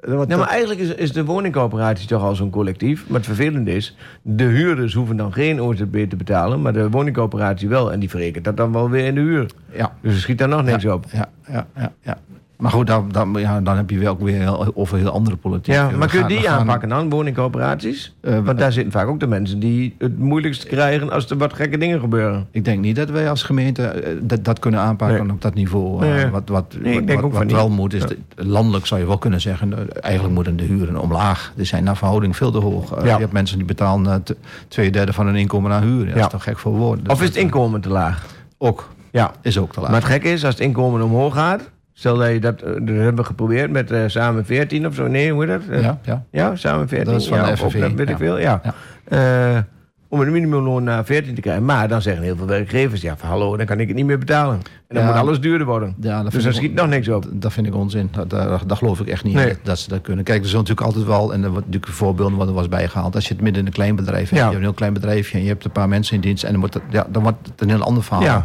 [0.00, 3.08] ja, maar eigenlijk is, is de woningcoöperatie toch al zo'n collectief.
[3.08, 3.96] Maar het vervelende is...
[4.22, 6.62] de huurders hoeven dan geen OZB te betalen...
[6.62, 7.92] maar de woningcoöperatie wel.
[7.92, 9.50] En die verrekent dat dan wel weer in de huur.
[9.72, 9.92] Ja.
[10.02, 11.04] Dus er schiet daar nog niks ja, op.
[11.12, 12.18] Ja, ja, ja, ja.
[12.56, 15.36] Maar goed, dan, dan, ja, dan heb je wel ook weer heel- over heel andere
[15.36, 15.74] politiek.
[15.74, 18.14] Ja, We maar kun je die gaan- aanpakken dan, woningcoöperaties?
[18.20, 21.52] Eh, Want daar zitten vaak ook de mensen die het moeilijkst krijgen als er wat
[21.54, 22.46] gekke dingen gebeuren.
[22.50, 25.32] Ik denk niet dat wij als gemeente eh, dat, dat kunnen aanpakken Nee.
[25.34, 26.02] op dat niveau.
[26.04, 26.26] eh, Nee.
[26.26, 28.06] wat wat, Nee, wat, wat, wel moet, is Ja.
[28.08, 29.72] de- landelijk zou je wel kunnen zeggen...
[29.72, 31.52] eh, eigenlijk moeten de huren omlaag.
[31.56, 32.92] Die zijn naar verhouding veel te hoog.
[32.94, 33.14] Eh, Ja.
[33.14, 34.34] Je hebt mensen die betalen eh,
[34.68, 36.06] twee derde van hun inkomen aan huur.
[36.06, 37.10] Dat is toch gek voor woorden.
[37.10, 38.26] Of is het inkomen te laag?
[38.58, 38.88] Ook.
[39.10, 39.30] Ja.
[39.42, 39.90] Is ook te laag.
[39.90, 41.70] Maar het gekke is, als het inkomen omhoog gaat...
[41.98, 45.06] Stel dat je dat, eh, dat hebben we geprobeerd met eh, Samen 14 of zo.
[45.06, 45.80] Nee, hoe heet dat?
[45.82, 46.24] Ja, ja.
[46.30, 47.12] Ja, Samen 14.
[47.12, 48.16] Dat is van ja, de FNV, dat weet ik ja.
[48.16, 48.60] veel, ja.
[48.64, 49.54] Ja.
[49.56, 49.62] Eh,
[50.08, 51.64] om een minimumloon naar 14 te krijgen.
[51.64, 53.00] Maar dan zeggen heel veel werkgevers...
[53.00, 54.60] Ja, van, hallo, dan kan ik het niet meer betalen.
[54.88, 55.94] En dan moet alles duurder worden.
[55.96, 57.26] Dat dus daar ik schiet nog niks op.
[57.30, 58.08] Dat vind ik onzin.
[58.12, 59.54] Dat, daar geloof ik echt niet Nee.
[59.62, 60.24] dat ze dat kunnen.
[60.24, 63.14] Kijk, er zijn natuurlijk altijd wel, en er wordt natuurlijk voorbeelden wat er was bijgehaald.
[63.14, 65.36] Als je het midden in een klein bedrijf hebt, je hebt een heel klein bedrijfje
[65.36, 67.38] en je hebt een paar mensen in dienst en dan wordt het, ja, dan wordt
[67.42, 68.44] het een heel ander verhaal.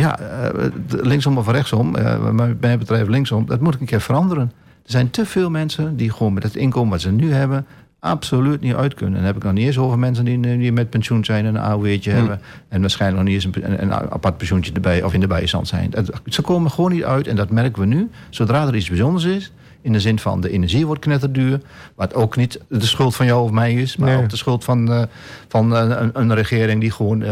[0.00, 0.18] Ja.
[0.18, 4.52] Eh, linksom of rechtsom, eh, bij mij betreft linksom, dat moet ik een keer veranderen.
[4.84, 7.66] Er zijn te veel mensen die gewoon met het inkomen wat ze nu hebben,
[8.00, 9.14] absoluut niet uit kunnen.
[9.14, 11.54] En dan heb ik nog niet eens over mensen die, die met pensioen zijn en
[11.54, 12.16] een AOW'tje Hm.
[12.16, 12.40] hebben.
[12.68, 15.90] En waarschijnlijk nog niet eens een, een, apart pensioentje erbij of in de bijstand zijn.
[15.94, 18.10] Het- ze komen gewoon niet uit en dat merken we nu.
[18.30, 19.52] Zodra er iets bijzonders is,
[19.82, 21.60] in de zin van de energie wordt knetterduur.
[21.94, 24.18] Wat ook niet de schuld van jou of mij is, maar Nee.
[24.22, 25.02] ook de schuld van, eh,
[25.48, 27.28] van eh, een, een regering die gewoon eh,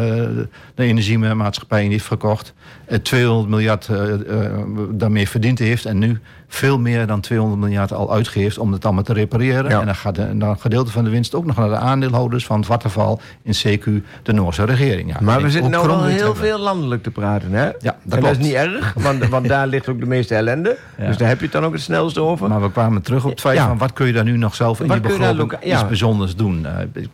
[0.75, 2.55] de energiemaatschappij heeft verkocht.
[2.85, 3.89] eh, 200 miljard
[4.91, 9.03] daarmee verdiend heeft en nu veel meer dan 200 miljard al uitgeeft om het allemaal
[9.03, 9.71] te repareren.
[9.71, 9.81] Ja.
[9.81, 12.47] En dan gaat de, dan een gedeelte van de winst ook nog naar de aandeelhouders
[12.47, 13.85] van Vattenval in CQ,
[14.23, 15.11] de Noorse regering.
[15.13, 16.37] Ja, Maar we zitten nou krom niet heel hebben.
[16.37, 17.65] veel landelijk te praten, hè?
[17.65, 20.77] Ja, dat en dat is niet erg, want, want daar ligt ook de meeste ellende.
[20.99, 21.07] Ja.
[21.07, 22.49] Dus daar heb je het dan ook het snelste over.
[22.49, 24.81] Maar we kwamen terug op het feit van wat kun je daar nu nog zelf
[24.81, 26.67] in Wat je begroting iets bijzonders doen.
[26.67, 27.09] Eh, ik-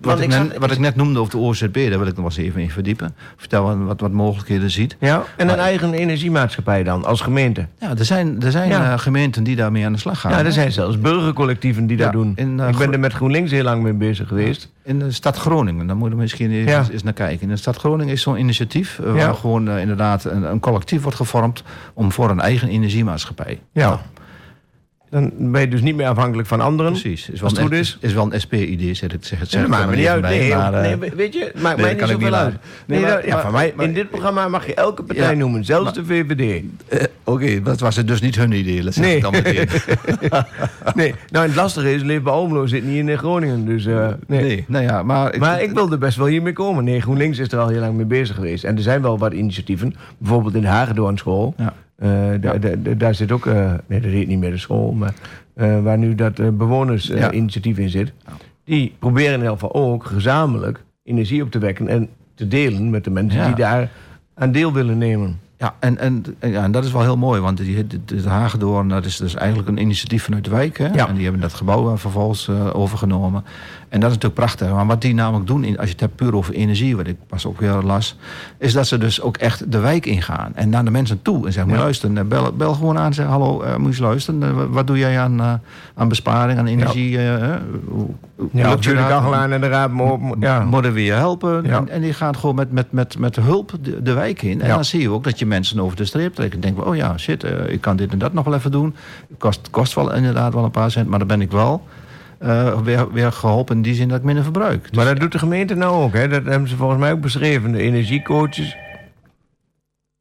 [0.00, 2.24] wat, ik zat- net, wat ik net noemde over de OZB, daar wil ik nog
[2.24, 3.14] eens even in verdiepen.
[3.36, 4.96] Vertel wat, wat, mogelijkheden ziet.
[5.00, 7.66] ja, en een eigen energiemaatschappij dan, als gemeente.
[7.78, 8.92] Ja, er zijn, er zijn Ja.
[8.92, 10.32] eh, gemeenten die daarmee aan de slag gaan.
[10.32, 12.32] Ja, er zijn zelfs burgercollectieven die Ja, dat doen.
[12.36, 14.72] in, eh, ik ben er met GroenLinks heel lang mee bezig geweest.
[14.84, 17.42] In de stad Groningen, daar moeten we misschien eens, eens naar kijken.
[17.42, 21.16] In de stad Groningen is zo'n initiatief eh, waar gewoon inderdaad een, een collectief wordt
[21.16, 21.62] gevormd
[21.94, 23.60] om voor een eigen energiemaatschappij.
[23.72, 24.00] Ja.
[25.10, 26.92] Dan ben je dus niet meer afhankelijk van anderen.
[26.92, 27.28] Precies.
[27.30, 29.60] Is wel Als het goed is, is wel een SP-idee, zeg ik zeg het zeg
[29.62, 30.22] ik er me niet maar uit.
[30.82, 32.54] Nee, maar, weet je, maakt nee, mij niet ik zoveel uit.
[32.86, 35.36] Nee, maar- ja, maar- van mij, maar- in dit programma mag je elke partij Ja,
[35.36, 36.62] noemen, zelfs maar- de VVD.
[36.88, 38.82] eh, Oké, dat was het dus niet hun idee.
[38.82, 39.16] Dat Nee.
[39.16, 39.68] ik dan meteen.
[40.94, 43.64] nee, nou het lastige is, Leef bij Almelo zit niet in eh, Groningen.
[43.66, 44.42] Dus, eh, nee.
[44.42, 45.34] Nee, nou ja, maar...
[45.38, 46.84] Maar ik wilde best wel hiermee komen.
[46.84, 48.64] Nee, GroenLinks is er al heel lang mee bezig geweest.
[48.64, 49.94] En er zijn wel wat initiatieven.
[50.18, 51.54] Bijvoorbeeld in de Hagedoornschool.
[51.56, 51.74] Ja.
[52.00, 52.08] Eh,
[52.40, 53.46] da- da- da- daar zit ook...
[53.46, 54.92] eh, nee, dat heet niet meer de school.
[54.92, 55.14] Maar
[55.54, 56.52] eh, waar nu dat eh, Ja.
[56.52, 58.12] bewonersinitiatief in zit.
[58.64, 61.88] Die proberen in ieder geval ook gezamenlijk energie op te wekken.
[61.88, 63.46] En te delen met de mensen Ja.
[63.46, 63.90] die daar
[64.34, 65.38] aan deel willen nemen.
[65.58, 67.86] Ja, en, en, ja, en dat is wel heel mooi, want die,
[68.26, 70.78] Hagedoorn, dat is dus eigenlijk een initiatief vanuit de wijk.
[70.78, 70.86] Hè?
[70.88, 71.08] Ja.
[71.08, 73.44] En die hebben dat gebouw vervolgens overgenomen.
[73.90, 74.72] En dat is natuurlijk prachtig.
[74.72, 77.16] Maar wat die namelijk doen, in, als je het hebt puur over energie, wat ik
[77.26, 78.16] pas ook weer las,
[78.58, 80.52] is dat ze dus ook echt de wijk ingaan.
[80.54, 81.46] En naar de mensen toe.
[81.46, 84.42] En zeggen, luisteren, eh, bel, bel gewoon aan en zeg, hallo, eh, moet je luisteren.
[84.42, 85.60] Eh, wat doe jij aan,
[85.94, 87.10] aan besparing, aan energie?
[87.10, 87.60] Ja,
[88.72, 89.08] of je je de dat?
[89.08, 89.90] kachel aan en de raad.
[90.40, 90.60] Ja.
[90.64, 91.64] Moeten we je helpen?
[91.64, 91.76] Ja.
[91.76, 94.60] En, en die gaat gewoon met, met, met, met hulp de, de wijk in.
[94.60, 94.74] En Ja.
[94.74, 96.54] dan zie je ook dat je mensen over de streep trekt.
[96.54, 98.94] En denken, oh ja, shit, ik kan dit en dat nog wel even doen.
[99.28, 101.86] Het kost, kost wel inderdaad wel een paar cent, maar dan ben ik wel
[102.40, 104.94] eh, weer, weer geholpen in die zin dat ik minder verbruik.
[104.94, 106.12] Maar dat doet de gemeente nou ook.
[106.12, 106.28] Hè?
[106.28, 107.72] Dat hebben ze volgens mij ook beschreven.
[107.72, 108.76] De energiecoaches.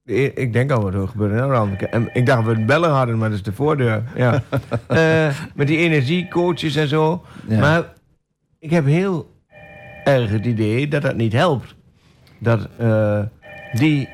[0.01, 1.81] De ik denk al wat er gebeurt.
[1.83, 4.03] En ik dacht dat we het bellen hadden, maar dat is de voordeur.
[4.15, 4.41] Ja.
[4.87, 7.25] Eh, met die energiecoaches en zo.
[7.47, 7.59] Ja.
[7.59, 7.93] Maar
[8.59, 9.31] ik heb heel
[10.03, 11.75] erg het idee dat dat niet helpt.
[12.39, 13.19] Dat eh,
[13.73, 14.09] die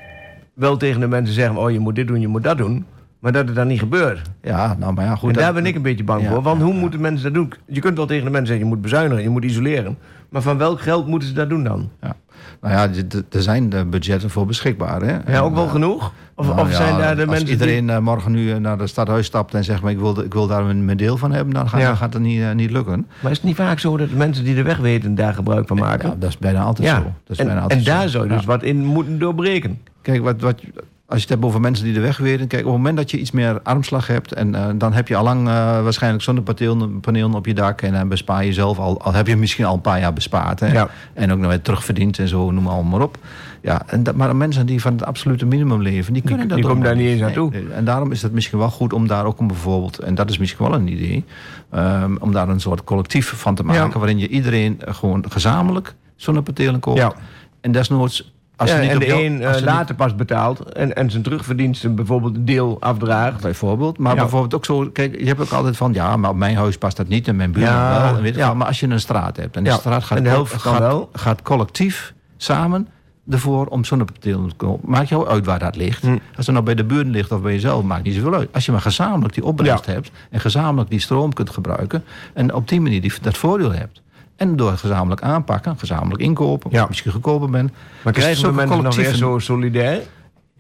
[0.54, 2.86] wel tegen de mensen zeggen: Oh, je moet dit doen, je moet dat doen.
[3.26, 4.22] Maar dat het dan niet gebeurt.
[4.42, 5.28] Ja, nou, maar ja, goed.
[5.30, 6.42] en dat- daar ben ik een beetje bang Ja, voor.
[6.42, 6.80] Want ja, hoe ja.
[6.80, 7.54] moeten mensen dat doen?
[7.68, 9.98] Je kunt wel tegen de mensen zeggen: je moet bezuinigen, je moet isoleren.
[10.30, 11.90] Maar van welk geld moeten ze dat doen dan?
[12.02, 12.15] Ja.
[12.62, 15.02] Nou ja, er zijn de budgetten voor beschikbaar.
[15.02, 15.32] Hè?
[15.32, 16.12] Ja, ook wel eh, genoeg?
[16.36, 19.26] Of, nou of zijn daar de als mensen iedereen eh, morgen nu naar het stadhuis
[19.26, 19.82] stapt en zegt...
[19.82, 22.13] Maar ik, wil, ik wil daar een, mijn deel van hebben, dan gaat, dan gaat
[22.13, 23.08] het niet, eh, niet lukken.
[23.21, 25.67] Maar is het niet vaak zo dat de mensen die de weg weten daar gebruik
[25.67, 26.10] van maken?
[26.10, 26.96] Ja, dat is bijna altijd Ja.
[26.96, 27.04] zo.
[27.04, 28.08] Dat is en, bijna altijd en daar zo.
[28.08, 29.82] zou je dus wat in moeten doorbreken.
[30.02, 30.62] Kijk, wat, wat,
[31.08, 32.47] als je het hebt over mensen die de weg weten...
[32.47, 34.33] Kijk, op het moment dat je iets meer armslag hebt...
[34.33, 37.81] en eh, dan heb je allang eh waarschijnlijk zonnepanelen panelen op je dak...
[37.81, 40.60] en dan bespaar je zelf al, al heb je misschien al een paar jaar bespaard.
[40.60, 40.71] Hè?
[40.71, 40.89] Ja.
[41.13, 43.17] En ook nog weer terugverdiend en zo, noem maar allemaal maar op.
[43.62, 46.13] Ja, en dat, maar mensen die van het absolute minimum leven...
[46.13, 47.49] die kunnen dat die ook komen daar niet eens naartoe.
[47.51, 47.67] nee.
[47.69, 49.99] En daarom is het misschien wel goed om daar ook een bijvoorbeeld...
[49.99, 51.23] en dat is misschien wel een idee...
[51.69, 53.89] ehm, om daar een soort collectief van te maken...
[53.93, 53.97] Ja.
[53.99, 56.97] waarin je iedereen eh, gewoon gezamenlijk zonnepanelen koopt...
[56.97, 57.13] Ja.
[57.62, 60.95] En desnoods Als Ja, niet en de jou- een eh, niet- later pas betaalt en,
[60.95, 63.41] en zijn terugverdiensten bijvoorbeeld een deel afdraagt.
[63.41, 63.97] Bijvoorbeeld.
[63.97, 64.19] Maar Ja.
[64.21, 64.89] bijvoorbeeld ook zo...
[64.93, 65.93] Kijk, je hebt ook altijd van...
[65.93, 68.15] Ja, maar op mijn huis past dat niet en mijn buurman Ja, wel.
[68.15, 68.53] En weet je ja.
[68.53, 70.79] Maar als je een straat hebt en de straat gaat, en de helft kan gaat,
[70.79, 71.10] wel.
[71.13, 72.87] gaat collectief samen
[73.29, 74.89] ervoor om zonnepanelen te kopen.
[74.89, 76.01] Maakt jou uit waar dat ligt.
[76.01, 76.17] Hm.
[76.35, 78.49] Als het nou bij de buren ligt of bij jezelf, maakt niet zoveel uit.
[78.53, 80.12] Als je maar gezamenlijk die opbrengst hebt...
[80.29, 82.03] en gezamenlijk die stroom kunt gebruiken...
[82.33, 84.01] en op die manier die, dat voordeel hebt...
[84.36, 86.86] En door gezamenlijk aanpakken, gezamenlijk inkopen, Ja.
[86.88, 87.71] misschien goedkoper bent.
[88.04, 90.02] Maar krijgen we zulke mensen nog weer zo solidair?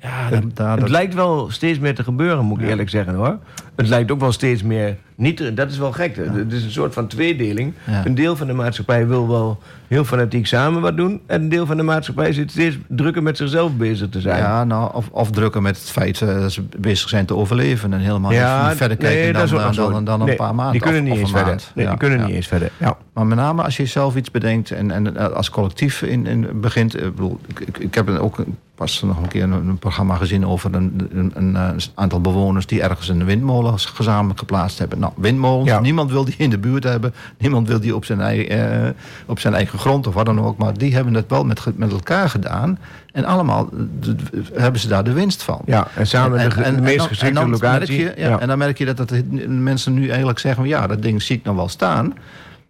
[0.01, 3.37] Ja, dat, het dat- lijkt wel steeds meer te gebeuren, moet ik eerlijk zeggen hoor.
[3.75, 5.37] Het lijkt ook wel steeds meer niet.
[5.37, 6.15] te- Dat is wel gek.
[6.15, 7.73] Het is een soort van tweedeling.
[7.83, 8.05] Ja.
[8.05, 11.21] Een deel van de maatschappij wil wel heel fanatiek samen wat doen.
[11.25, 14.37] En een deel van de maatschappij zit steeds drukker met zichzelf bezig te zijn.
[14.37, 17.93] Ja, nou, of, of drukken met het feit eh, dat ze bezig zijn te overleven
[17.93, 20.71] en helemaal Ja, niet verder kijken dan, dan, dan, een paar maanden.
[20.73, 21.61] Die kunnen niet of eens een verder.
[21.75, 22.71] Nee, die kunnen niet eens verder.
[22.77, 22.97] Ja.
[23.13, 26.47] Maar met name als je zelf iets bedenkt en, en eh, als collectief in, in
[26.61, 26.95] begint.
[26.95, 30.45] Ik, bedoel, ik, ik, heb ook een- pas nog een keer een, een programma gezien
[30.45, 34.99] over een, een, een, eh, aantal bewoners die ergens een windmolen gezamenlijk geplaatst hebben.
[34.99, 35.79] Nou, windmolens, Ja.
[35.79, 37.13] niemand wil die in de buurt hebben.
[37.37, 38.89] Niemand wil die op zijn, eigen, eh,
[39.25, 40.57] op zijn eigen grond of wat dan ook.
[40.57, 42.79] Maar die hebben het wel met, met elkaar gedaan.
[43.11, 43.69] En allemaal
[44.01, 44.09] eh,
[44.53, 45.61] hebben ze daar de winst van.
[45.65, 47.97] ja, en samen de, de meest geschikte locatie.
[47.99, 48.39] Je, ja, Ja.
[48.39, 49.11] En dan merk je dat, dat
[49.47, 50.67] mensen nu eigenlijk zeggen...
[50.67, 52.13] ja, dat ding zie ik nog wel staan...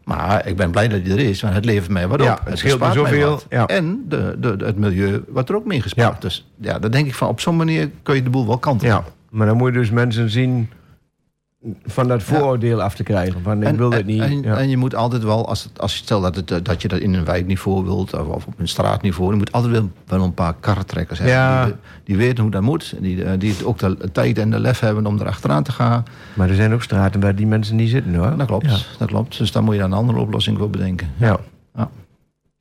[0.06, 2.26] maar ik ben blij dat hij er is, want het levert mij wat op.
[2.26, 3.66] Ja, het scheelt me zoveel, ja.
[3.66, 6.14] En de, de, het milieu wordt er ook mee gespaard.
[6.14, 6.20] Ja.
[6.20, 7.28] Dus ja, dan denk ik van...
[7.28, 8.93] op zo'n manier kun je de boel wel kantelen.
[8.93, 10.70] ja, maar dan moet je dus mensen zien
[11.86, 13.41] van dat vooroordeel af te krijgen.
[13.41, 14.22] Van ik wil dit niet.
[14.22, 14.57] En, ja.
[14.57, 16.88] en je moet altijd wel, als, het, als je stel dat, het, eh, dat je
[16.88, 18.13] dat in een wijkniveau wilt...
[18.13, 19.32] of, op een straatniveau...
[19.32, 21.38] je moet altijd wel, wel een paar karretrekkers hebben.
[21.38, 21.66] Ja.
[21.66, 22.93] Die, die weten hoe dat moet.
[22.97, 26.03] En die, eh, die ook de tijd en de lef hebben om erachteraan te gaan.
[26.34, 28.38] Maar er zijn ook straten waar die mensen niet zitten hoor.
[28.38, 29.38] Dat klopt, dat klopt.
[29.38, 31.11] Dus daar moet je dan een andere oplossing voor bedenken.
[31.18, 31.39] Ja.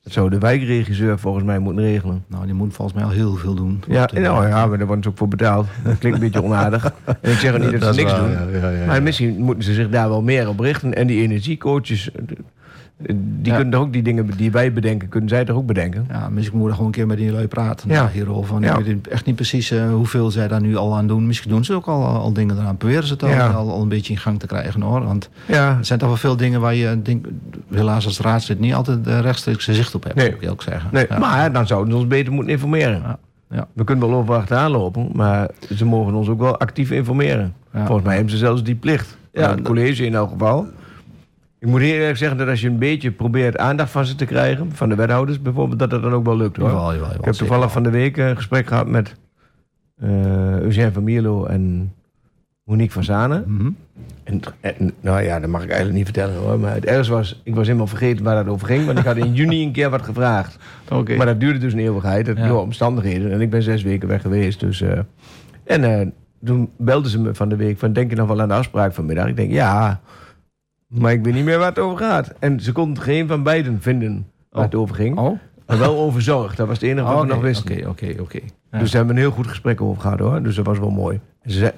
[0.05, 2.24] Dat zou de wijkregisseur volgens mij moeten regelen.
[2.26, 3.82] Nou, die moet volgens mij al heel veel doen.
[3.88, 5.66] Ja, nou ja, maar daar wordt ze ook voor betaald.
[5.84, 6.92] Dat klinkt een beetje onaardig.
[7.20, 8.30] En ik zeg ook niet dat, Dat ze niks waar, doen.
[8.52, 10.94] ja, ja, ja, maar misschien moeten ze zich daar wel meer op richten.
[10.94, 12.11] En die energiecoaches,
[12.99, 13.55] die Ja.
[13.55, 16.07] kunnen toch ook die dingen die wij bedenken, kunnen zij toch ook bedenken?
[16.11, 18.09] Ja, misschien moet er gewoon een keer met die lui praten Ja.
[18.12, 18.61] hierover.
[18.62, 18.78] Ja.
[18.78, 21.26] Ik weet echt niet precies eh, hoeveel zij daar nu al aan doen.
[21.26, 22.76] Misschien doen ze ook al, al dingen eraan.
[22.76, 25.05] Proberen ze het al, al, al een beetje in gang te krijgen hoor.
[25.05, 27.26] Want Ja, er zijn toch wel veel dingen waar je denk,
[27.70, 30.16] helaas als raadslid niet altijd eh, rechtstreeks zicht op hebt.
[30.16, 30.30] Nee.
[30.32, 30.88] Moet ik ook zeggen.
[30.92, 33.01] nee, maar dan zouden ze ons beter moeten informeren.
[33.03, 33.18] Ja.
[33.51, 33.66] Ja.
[33.72, 37.55] We kunnen wel over achteraan lopen, maar ze mogen ons ook wel actief informeren.
[37.74, 39.16] Volgens mij hebben ze zelfs die plicht.
[39.32, 40.66] Ja, het college in elk geval.
[41.64, 44.24] Ik moet heel eerlijk zeggen dat als je een beetje probeert aandacht van ze te
[44.24, 46.68] krijgen, van de wethouders bijvoorbeeld, dat dat dan ook wel lukt hoor.
[46.68, 49.14] Jawel, jawel, jawel, ik heb toevallig van de week een gesprek gehad met
[50.00, 51.92] eh Eugène van Mierlo en
[52.64, 53.44] Monique van Zanen.
[53.46, 53.70] Mhm.
[54.24, 56.58] En, en, nou ja, dat mag ik eigenlijk niet vertellen hoor.
[56.58, 58.86] Maar het ergste was, ik was helemaal vergeten waar dat over ging.
[58.86, 60.58] Want ik had in juni een keer wat gevraagd.
[61.16, 62.26] Maar dat duurde dus een eeuwigheid.
[62.26, 62.48] Dat, Ja.
[62.48, 63.32] Door omstandigheden.
[63.32, 64.60] En ik ben zes weken weg geweest.
[64.60, 64.98] Dus, eh,
[65.64, 66.06] en eh,
[66.44, 67.92] toen belden ze me van de week van...
[67.92, 69.26] denk je nog wel aan de afspraak vanmiddag?
[69.26, 70.00] Ik denk, ja.
[71.01, 72.32] Maar ik weet niet meer waar het over gaat.
[72.38, 74.70] En ze konden geen van beiden vinden waar Oh.
[74.70, 75.18] het over ging.
[75.18, 76.55] Oh, Maar wel over zorg.
[76.55, 77.76] Dat was het enige wat we nog wisten.
[77.78, 78.40] oké, oké, oké.
[78.70, 80.42] Dus daar hebben we een heel goed gesprek over gehad hoor.
[80.42, 81.20] Dus dat was wel mooi.
[81.42, 81.70] En ze zei,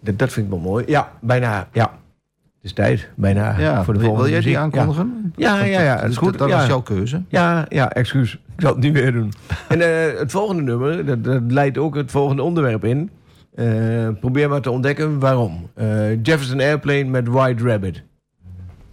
[0.00, 0.84] dat, dat vind ik wel mooi.
[0.86, 1.68] Ja, bijna.
[1.72, 1.82] Ja.
[1.82, 3.08] Het is tijd.
[3.14, 5.32] Bijna ja, voor de wil, volgende wil jij die aankondigen?
[5.36, 5.80] Ja, ja, ja.
[5.82, 6.00] ja.
[6.00, 6.38] Dat, is goed.
[6.38, 7.22] Dat was jouw keuze.
[7.28, 8.32] Ja, ja, excuus.
[8.32, 9.32] Ik zal het niet meer doen.
[9.68, 13.10] En eh, het volgende nummer, dat, dat leidt ook het volgende onderwerp in.
[13.54, 15.68] Eh, probeer maar te ontdekken waarom.
[15.74, 18.02] Eh, Jefferson Airplane met White Rabbit.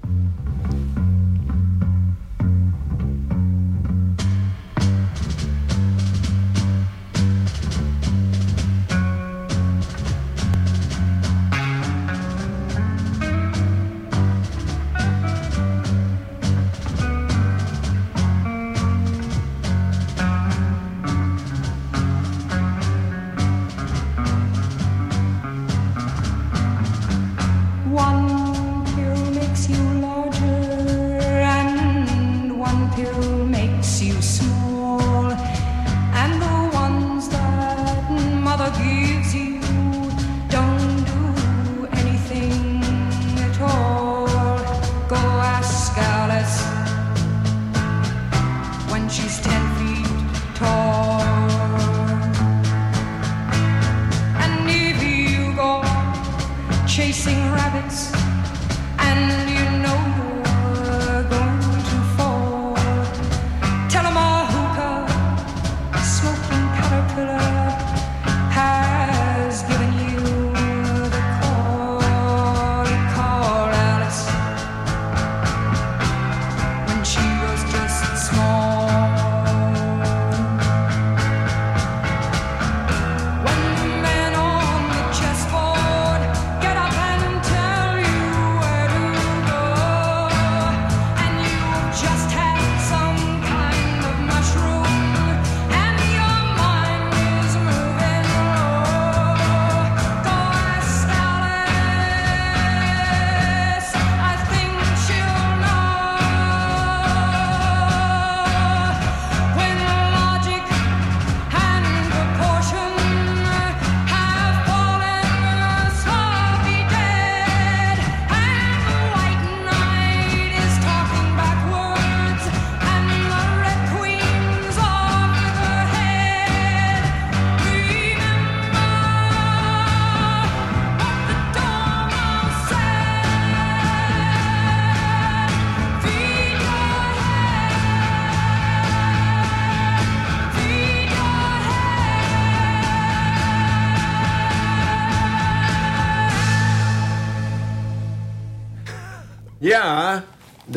[0.07, 0.46] Mm-hmm.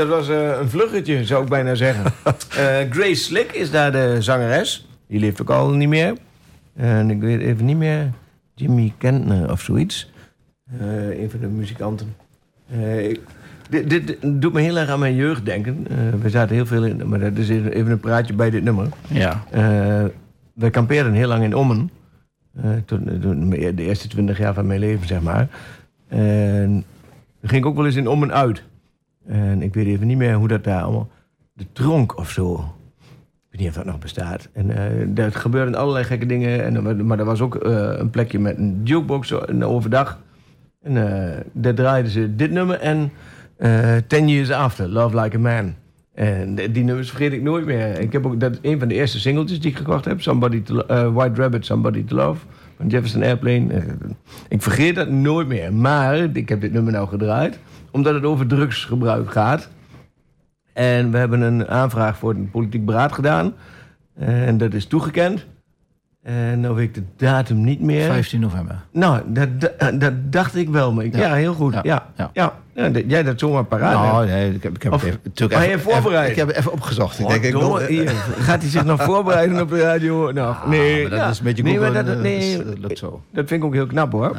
[0.01, 2.05] Dat was eh, een vluggetje, zou ik bijna zeggen.
[2.51, 4.87] Eh, Grace Slick is daar de zangeres.
[5.07, 6.15] Die leeft ook al niet meer.
[6.77, 8.11] En ik weet even niet meer.
[8.55, 10.11] Jimmy Kentner of zoiets.
[10.81, 12.15] Eh, een van de muzikanten.
[12.99, 13.21] Ik-
[13.71, 15.87] dit, dit doet me heel erg aan mijn jeugd denken.
[16.21, 18.87] We zaten heel veel in, maar dat is even een praatje bij dit nummer.
[19.09, 19.43] Ja.
[20.55, 21.91] We kampeerden heel lang in Ommen.
[22.85, 25.49] Toen, toen- de eerste twintig jaar van mijn leven, zeg maar.
[26.09, 26.85] En
[27.41, 28.63] dan ging ik ook wel eens in Ommen uit.
[29.31, 31.09] En ik weet even niet meer hoe dat daar allemaal...
[31.53, 32.55] De tronk of zo.
[32.55, 34.49] Ik weet niet of dat nog bestaat.
[34.53, 34.71] En
[35.17, 36.65] eh er gebeurden allerlei gekke dingen.
[36.65, 40.19] En, er- maar er was ook eh, een plekje met een jukebox overdag.
[40.83, 43.11] En eh, daar draaiden ze dit nummer en
[43.57, 45.75] eh Ten Years After, Love Like a Man.
[46.15, 47.99] En die nummers vergeet ik nooit meer.
[48.01, 50.21] Ik heb ook dat een van de eerste singletjes die ik gekocht heb.
[50.23, 52.47] Somebody eh, White Rabbit, Somebody to Love.
[52.77, 53.73] Van Jefferson Airplane.
[53.75, 53.83] Eh,
[54.49, 55.73] ik vergeet dat nooit meer.
[55.75, 57.59] Maar ik heb dit nummer nou gedraaid.
[57.91, 59.69] Omdat het over drugsgebruik gaat.
[60.73, 63.53] En we hebben een aanvraag voor een politiek beraad gedaan.
[64.15, 65.47] En dat is toegekend.
[66.23, 68.07] En nou weet ik de datum niet meer.
[68.07, 68.81] 15 november.
[68.93, 70.93] Nou, dat, dat, dat dacht ik wel.
[70.93, 71.21] Maar ik- ja.
[71.27, 71.35] Ja.
[71.35, 71.73] heel goed.
[71.73, 72.07] Ja, Ja.
[72.17, 72.31] ja.
[72.33, 72.53] Ja.
[72.75, 72.89] ja.
[72.89, 74.13] dat- jij dat zomaar paraat hebt.
[74.13, 76.21] Nou, nee, ik heb, ik heb Of- het even, natuurlijk maar even, je voorbereid.
[76.21, 77.19] even- ik heb het even opgezocht.
[77.19, 78.09] Ik Oh, denk, ik wil, domme, hier,
[78.49, 80.33] gaat hij zich nog voorbereiden op de radio?
[80.33, 81.29] Nou, nee, maar dat ja.
[81.29, 83.23] is een beetje nee, dat, eh, nee, dat lukt zo.
[83.33, 84.37] dat vind ik ook heel knap hoor.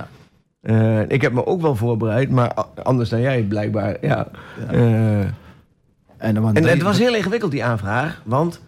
[0.61, 2.53] Eh, ik heb me ook wel voorbereid, maar
[2.83, 3.97] anders dan jij blijkbaar.
[4.01, 4.27] Ja.
[4.69, 5.19] Eh,
[6.17, 8.61] En, dan en drie- het was heel ingewikkeld die aanvraag, want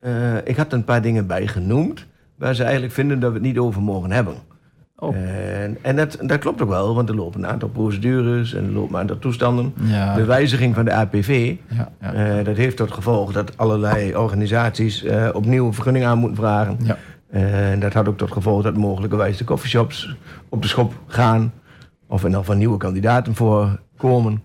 [0.00, 0.12] eh,
[0.44, 2.06] ik had er een paar dingen bij genoemd
[2.38, 4.34] waar ze eigenlijk vinden dat we het niet over mogen hebben.
[4.96, 5.16] Oh.
[5.16, 8.70] En, en dat, dat klopt ook wel, want er lopen een aantal procedures en er
[8.72, 9.74] lopen een aantal toestanden.
[9.82, 10.14] Ja.
[10.14, 12.42] De wijziging van de APV, Ja, ja.
[12.42, 16.76] dat heeft tot gevolg dat allerlei organisaties opnieuw een vergunning aan moeten vragen.
[16.82, 16.96] Ja.
[17.30, 20.16] En dat had ook tot gevolg dat mogelijkerwijs de coffeeshops
[20.48, 21.52] op de schop gaan.
[22.06, 24.42] Of er nog van nieuwe kandidaten voor komen.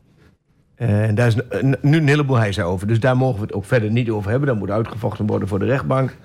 [0.76, 1.36] En daar is
[1.82, 2.88] nu een heleboel heisa over.
[2.88, 4.48] Dus daar mogen we het ook verder niet over hebben.
[4.48, 6.16] Dat moet uitgevochten worden voor de rechtbank.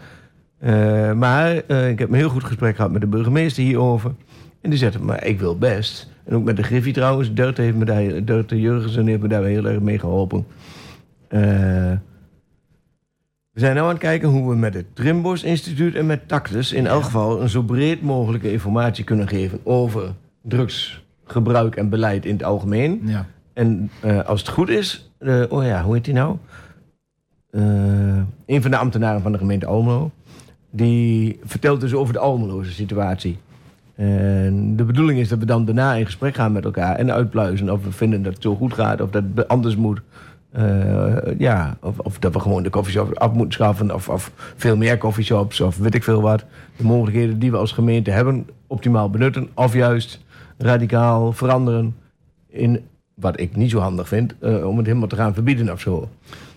[0.59, 4.15] Eh, maar eh, ik heb een heel goed gesprek gehad met de burgemeester hierover.
[4.61, 6.11] En die zegt, maar ik wil best.
[6.25, 7.35] En ook met de Griffie trouwens.
[7.35, 10.47] Dirk heeft me daar, Jurgensen heeft me daar heel erg mee geholpen.
[11.29, 11.93] Eh,
[13.55, 16.73] we zijn nu aan het kijken hoe we met het Trimbos Instituut en met Tactus...
[16.73, 19.61] in elk geval een zo breed mogelijke informatie kunnen geven...
[19.63, 23.01] over drugsgebruik en beleid in het algemeen.
[23.05, 23.27] Ja.
[23.53, 26.37] En eh, als het goed is, eh, oh ja, hoe heet die nou?
[27.51, 27.63] Eh,
[28.47, 30.11] een van de ambtenaren van de gemeente Almelo.
[30.71, 33.39] Die vertelt dus over de Almeloze situatie.
[33.95, 37.71] En de bedoeling is dat we dan daarna in gesprek gaan met elkaar en uitpluizen
[37.71, 40.01] of we vinden dat het zo goed gaat of dat het anders moet.
[40.55, 44.77] Eh, ja, of, of dat we gewoon de coffeeshop af moeten schaffen of, of veel
[44.77, 46.45] meer coffeeshops of weet ik veel wat.
[46.77, 50.21] De mogelijkheden die we als gemeente hebben optimaal benutten of juist
[50.59, 51.97] radicaal veranderen
[52.49, 52.81] in
[53.15, 56.09] wat ik niet zo handig vind, eh, om het helemaal te gaan verbieden of zo.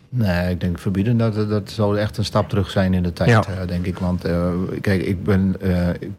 [0.10, 3.30] Nee, ik denk verbieden, dat, dat zou echt een stap terug zijn in de tijd,
[3.30, 3.44] Ja.
[3.48, 3.98] eh, denk ik.
[4.00, 4.22] Want
[4.82, 5.56] kijk, ik ben...
[6.00, 6.10] ik-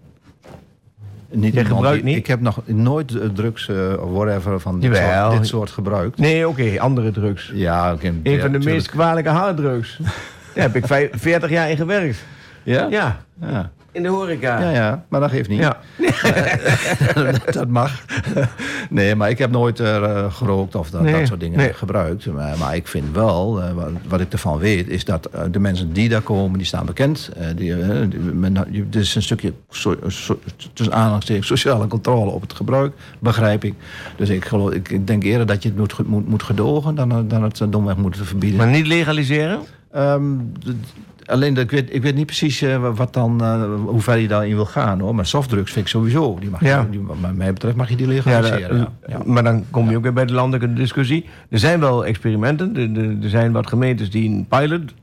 [1.30, 2.16] niet Jij iemand gebruikt die- niet?
[2.16, 6.18] Ik heb nog nooit eh, drugs eh, of whatever van dit soort, dit soort gebruikt.
[6.18, 7.50] Nee, oké, andere drugs.
[7.54, 8.06] Ja, oké.
[8.06, 9.96] Een ja, van de meest kwalijke harddrugs.
[10.54, 12.24] Daar heb ik vijf- 40 jaar in gewerkt.
[12.62, 12.86] Ja?
[12.90, 13.70] Ja, Ja.
[13.98, 14.60] In de horeca.
[14.60, 15.58] Ja, ja, maar dat geeft niet.
[15.58, 15.78] Ja.
[17.50, 18.04] dat mag.
[18.90, 21.72] Nee, maar ik heb nooit eh, gerookt of dat, Nee, dat soort dingen nee.
[21.72, 22.26] gebruikt.
[22.26, 25.58] Maar, maar ik vind wel, eh, wat, wat ik ervan weet, is dat eh, de
[25.58, 27.30] mensen die daar komen, die staan bekend.
[27.56, 27.76] Die,
[28.08, 30.38] die, men, het is een stukje, so, so,
[30.72, 33.74] tussen aanhalingstekens, sociale controle op het gebruik, begrijp ik.
[34.16, 37.28] Dus ik, geloof, ik, ik denk eerder dat je het moet, moet, moet gedogen dan,
[37.28, 38.58] dan het domweg moet verbieden.
[38.58, 39.60] Maar niet legaliseren?
[39.92, 40.22] Ehm,
[41.28, 44.28] alleen, dat, ik, weet, ik weet niet precies eh, wat dan, eh, hoe ver je
[44.28, 45.14] daarin wil gaan hoor.
[45.14, 46.36] Maar softdrugs vind ik sowieso.
[46.40, 46.80] Die mag Ja.
[46.80, 48.78] je, die, wat mij betreft mag je die legaliseren.
[48.78, 49.20] Ja, ja.
[49.24, 51.26] Maar dan kom je ook weer bij de landelijke discussie.
[51.50, 52.76] Er zijn wel experimenten.
[52.76, 54.94] Er, er- zijn wat gemeentes die een pilot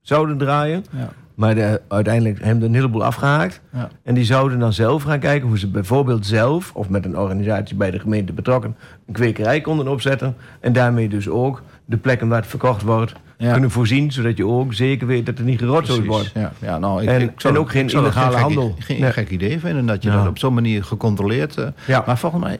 [0.00, 0.84] zouden draaien.
[0.90, 1.08] Ja.
[1.34, 3.60] Maar de- uiteindelijk hebben er een heleboel afgehaakt.
[3.72, 3.88] Ja.
[4.02, 6.70] En die zouden dan zelf gaan kijken hoe ze bijvoorbeeld zelf...
[6.74, 8.76] of met een organisatie bij de gemeente betrokken...
[9.06, 10.36] een kwekerij konden opzetten.
[10.60, 13.12] En daarmee dus ook de plekken waar het verkocht wordt...
[13.38, 13.52] Ja.
[13.52, 16.30] kunnen voorzien, zodat je ook zeker weet dat er niet gerotzooi wordt.
[16.34, 18.74] Ja, ja, nou, ik, En- ik zou en ook geen illegale handel.
[18.78, 19.12] Geen Nee.
[19.12, 21.56] gek idee vinden dat je dat op zo'n manier gecontroleerd.
[21.56, 22.02] eh, Ja.
[22.06, 22.58] Maar volgens mij.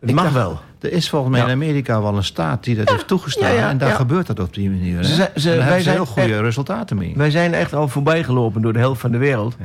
[0.00, 0.60] Het ik mag dacht, wel.
[0.84, 1.46] Er is volgens mij Ja.
[1.46, 3.50] in Amerika wel een staat die dat heeft toegestaan.
[3.52, 3.94] ja, ja, en daar ja.
[3.94, 4.96] gebeurt dat op die manier.
[4.96, 5.04] Hè?
[5.04, 7.12] Ze ze- daar wij hebben ze zijn heel goede echt- resultaten mee.
[7.16, 9.56] Wij zijn echt al voorbij gelopen door de helft van de wereld.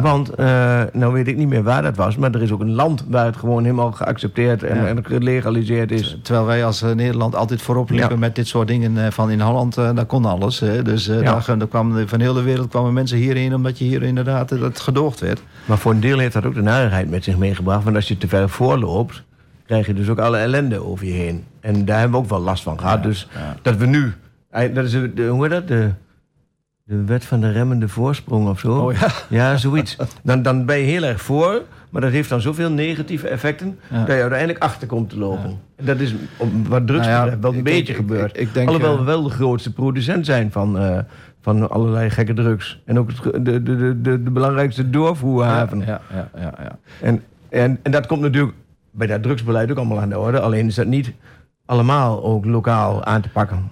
[0.00, 2.16] Want, eh, nou weet ik niet meer waar dat was...
[2.16, 4.86] maar er is ook een land waar het gewoon helemaal geaccepteerd en, Ja.
[4.86, 6.18] en gelegaliseerd is.
[6.22, 8.16] Terwijl wij als eh, Nederland altijd voorop liepen Ja.
[8.16, 10.60] met dit soort dingen eh, van in Holland, eh, daar kon alles.
[10.60, 10.82] Hè.
[10.82, 11.40] Dus eh, Ja.
[11.46, 14.80] daar, daar kwamen, van heel de wereld kwamen mensen hierheen omdat je hier inderdaad dat
[14.80, 15.40] gedoogd werd.
[15.64, 17.84] Maar voor een deel heeft dat ook de narigheid met zich meegebracht.
[17.84, 19.22] Want als je te ver voorloopt...
[19.68, 21.44] krijg je dus ook alle ellende over je heen.
[21.60, 23.02] En daar hebben we ook wel last van gehad.
[23.02, 23.28] dus
[23.62, 24.12] dat we nu,
[24.50, 25.68] eh, dat is de, de- hoe heet dat?
[25.68, 25.90] De,
[26.84, 28.72] de wet van de remmende voorsprong of zo.
[28.78, 29.08] Oh ja.
[29.28, 29.96] Ja, zoiets.
[30.22, 33.98] Dan, dan ben je heel erg voor, maar dat heeft dan zoveel negatieve effecten Ja.
[34.04, 35.58] dat je uiteindelijk achter komt te lopen.
[35.76, 36.14] En dat is
[36.68, 38.04] wat drugs Nou wel een beetje
[38.52, 40.98] denk, Alhoewel eh, we wel de grootste producent zijn van, eh,
[41.40, 42.80] van allerlei gekke drugs.
[42.84, 45.78] En ook de, de, de, de, de belangrijkste doorvoerhaven.
[45.78, 46.78] Ja, ja, ja, ja.
[47.00, 48.54] En, en, en dat komt natuurlijk
[48.90, 50.40] bij dat drugsbeleid ook allemaal aan de orde.
[50.40, 51.12] Alleen is dat niet
[51.64, 53.70] allemaal ook lokaal aan te pakken.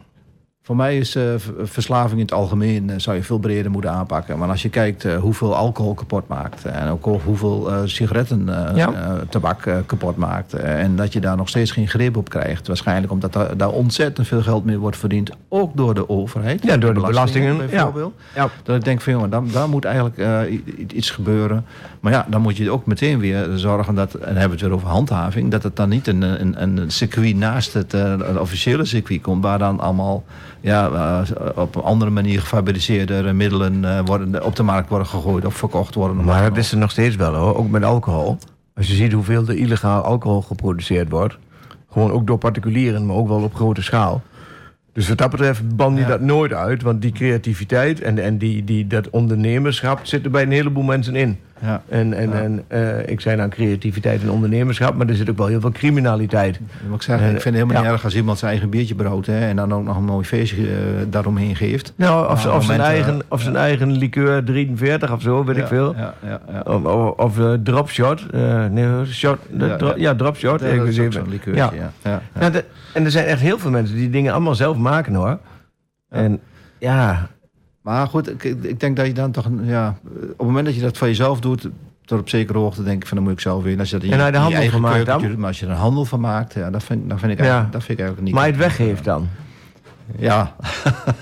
[0.66, 4.38] Voor mij is v- verslaving in het algemeen eh, zou je veel breder moeten aanpakken.
[4.38, 8.92] Maar als je kijkt eh, hoeveel alcohol kapot maakt en ook hoeveel sigaretten, Ja.
[9.28, 10.52] tabak kapot maakt.
[10.54, 12.66] en dat je daar nog steeds geen grip op krijgt.
[12.66, 15.30] Waarschijnlijk omdat daar, daar ontzettend veel geld mee wordt verdiend.
[15.48, 16.62] Ook door de overheid.
[16.64, 18.14] Ja, door de belastingen, bijvoorbeeld.
[18.34, 18.48] Ja.
[18.62, 20.50] Dat ik denk van jongen, daar, daar moet eigenlijk
[20.92, 21.64] iets gebeuren.
[22.00, 24.60] Maar ja, dan moet je ook meteen weer zorgen dat, en dan hebben we het
[24.60, 27.94] weer over handhaving, dat het dan niet een, een, een circuit naast het
[28.38, 30.24] officiële circuit komt, waar dan allemaal
[30.66, 35.44] ja, eh, op een andere manier gefabriceerde middelen eh, worden, op de markt worden gegooid
[35.44, 36.24] of verkocht worden.
[36.24, 38.38] Maar dat is er nog steeds wel hoor, ook met alcohol.
[38.74, 41.38] Als je ziet hoeveel er illegaal alcohol geproduceerd wordt.
[41.90, 44.22] Gewoon ook door particulieren, maar ook wel op grote schaal.
[44.92, 46.08] Dus wat dat betreft ban je Ja.
[46.08, 46.82] dat nooit uit.
[46.82, 51.16] Want die creativiteit en, en die, die, dat ondernemerschap zit er bij een heleboel mensen
[51.16, 51.38] in.
[51.62, 51.82] Ja.
[51.88, 52.34] En, en, Ja.
[52.34, 55.70] en eh, ik zei nou creativiteit en ondernemerschap, maar er zit ook wel heel veel
[55.72, 56.56] criminaliteit.
[56.94, 57.80] Ik zeggen, En, ik vind het helemaal ja.
[57.82, 60.24] niet erg als iemand zijn eigen biertje brood hè, en dan ook nog een mooi
[60.24, 60.74] feestje eh,
[61.10, 61.92] daaromheen geeft.
[61.96, 65.94] Nou, of, zijn, eigen, eh, of zijn eigen liqueur 43 of zo, weet ik veel.
[65.96, 66.60] Ja, ja, ja.
[66.60, 68.26] Of, of, of eh, dropshot.
[68.30, 69.94] eh, nee, shot, Ja, dro- ja.
[69.96, 70.58] ja, dropshot.
[70.58, 71.12] Dat is zo'n.
[72.32, 75.38] Nou, de- en er zijn echt heel veel mensen die dingen allemaal zelf maken hoor.
[76.08, 76.40] En
[76.78, 77.28] ja,
[77.86, 79.48] Maar goed, ik, ik denk dat je dan toch...
[79.62, 81.68] Ja, op het moment dat je dat van jezelf doet...
[82.04, 83.16] tot op zekere hoogte denk ik van...
[83.16, 83.78] dan moet ik zelf weer.
[83.78, 85.38] Als je dat in En je, hij de handel van maakt dan?
[85.38, 86.54] Maar als je er een handel van maakt...
[86.54, 87.44] Ja, dat, vind, dat, vind ik Ja.
[87.44, 88.34] eigenlijk, dat vind ik eigenlijk niet...
[88.34, 89.28] maar het weggeeft dan.
[90.18, 90.54] Ja.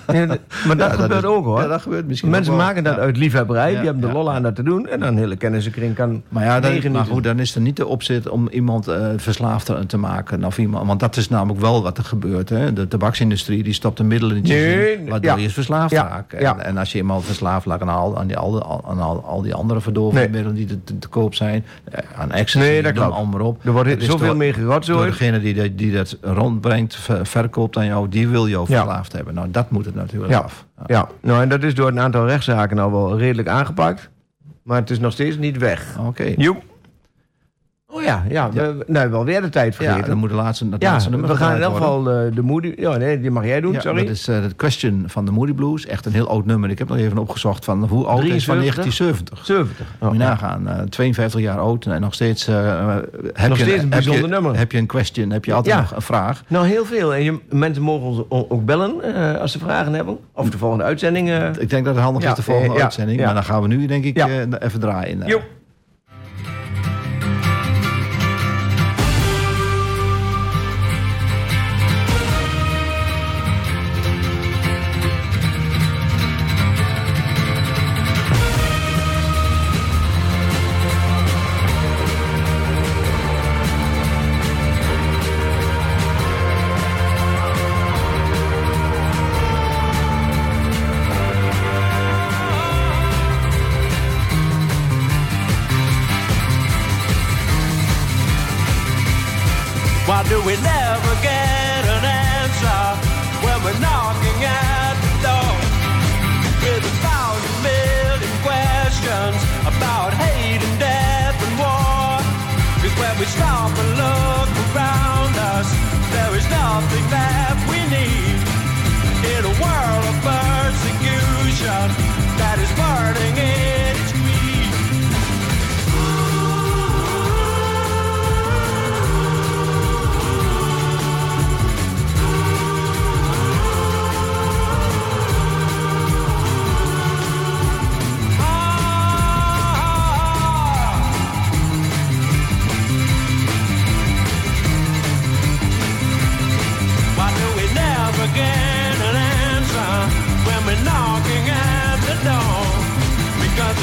[0.06, 1.60] Maar dat Ja, gebeurt is- ook hoor.
[1.60, 3.74] Ja, dat gebeurt misschien Mensen ook maken dat uit liefhebberij.
[3.74, 4.88] Die hebben de lol aan dat te doen.
[4.88, 7.76] En dan een hele kennissenkring kan Maar ja, dan, maar goed, dan is er niet
[7.76, 10.44] de opzet om iemand eh, verslaafd te- maken.
[10.44, 12.48] Of iemand, want dat is namelijk wel wat er gebeurt.
[12.48, 12.72] Hè?
[12.72, 16.32] De tabaksindustrie die stopt een middel in je Nee, zin, waardoor je verslaafd raakt.
[16.32, 19.42] En, en als je iemand verslaafd raakt aan al, aan die, al, aan al, al
[19.42, 20.28] die andere verdovende Nee.
[20.30, 20.66] middelen die
[20.98, 23.64] te, koop zijn, eh, aan ecstasy, Nee, dat allemaal op.
[23.64, 25.10] Er wordt zoveel meer Door gerotzooid.
[25.10, 28.66] degene die, dat- die dat rondbrengt, ver- verkoopt aan jou, die wil jou.
[28.76, 29.34] Verslaafd hebben.
[29.34, 30.38] Nou, dat moet het natuurlijk Ja.
[30.38, 30.66] af.
[30.76, 30.84] Ja.
[30.86, 34.10] Ja, nou en dat is door een aantal rechtszaken al wel redelijk aangepakt.
[34.62, 35.98] Maar het is nog steeds niet weg.
[36.06, 36.34] Oké.
[36.36, 36.62] Joep.
[37.96, 38.50] Oh ja, ja.
[38.52, 40.08] We, nou, wel weer de tijd Ja, vergeten.
[40.08, 42.42] dan moet de laatste, dat Ja, laatste nummer we gaan in elk geval eh, de
[42.42, 42.72] Moody...
[42.76, 44.04] Ja, nee, die mag jij doen, Ja, sorry.
[44.04, 45.86] Dat is eh, de Question van de Moody Blues.
[45.86, 46.70] Echt een heel oud nummer.
[46.70, 48.84] Ik heb nog even opgezocht van hoe oud is van 73?
[48.84, 49.46] 1970.
[49.46, 49.78] 70.
[49.78, 50.18] Moet je Oh, ja.
[50.28, 50.68] nagaan.
[50.68, 52.46] eh, 52 jaar oud en nog steeds...
[52.48, 52.86] eh,
[53.32, 54.56] heb Nog je, steeds een heb bijzonder je, nummer.
[54.58, 55.80] Heb je een question, heb je altijd Ja.
[55.80, 56.42] nog een vraag.
[56.48, 57.14] Nou, heel veel.
[57.14, 60.18] En je, mensen mogen ons ook bellen eh, als ze vragen hebben.
[60.32, 61.30] Of de volgende uitzending.
[61.30, 61.48] eh.
[61.58, 63.18] Ik denk dat het handig Ja, is de volgende eh, ja, uitzending.
[63.18, 63.24] ja.
[63.24, 64.28] Maar dan gaan we nu denk ik Ja.
[64.28, 65.22] eh, even draaien.
[65.22, 65.28] eh.
[65.28, 65.42] Joep.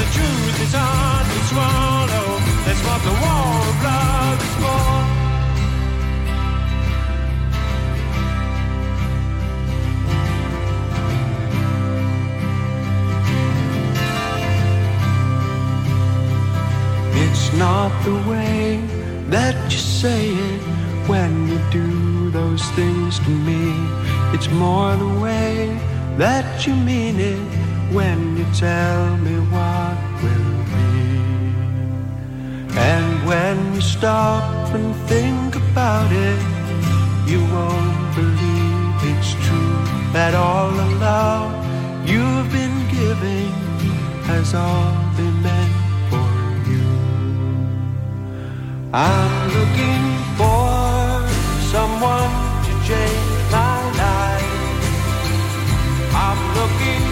[0.02, 2.28] The truth is hard to swallow.
[2.64, 4.86] That's what the war of love is for.
[17.24, 18.80] It's not the way
[19.28, 20.62] that you say it
[21.06, 23.64] when you do those things to me.
[24.34, 25.78] It's more the way
[26.16, 27.61] that you mean it
[27.92, 30.92] when you tell me what will be.
[32.78, 36.40] And when you stop and think about it,
[37.30, 39.76] you won't believe it's true
[40.12, 41.52] that all the love
[42.08, 43.52] you've been giving
[44.24, 45.74] has all been meant
[46.08, 46.32] for
[46.70, 46.88] you.
[48.94, 50.04] I'm looking
[50.40, 51.28] for
[51.74, 52.32] someone
[52.66, 54.50] to change my life.
[56.14, 57.11] I'm looking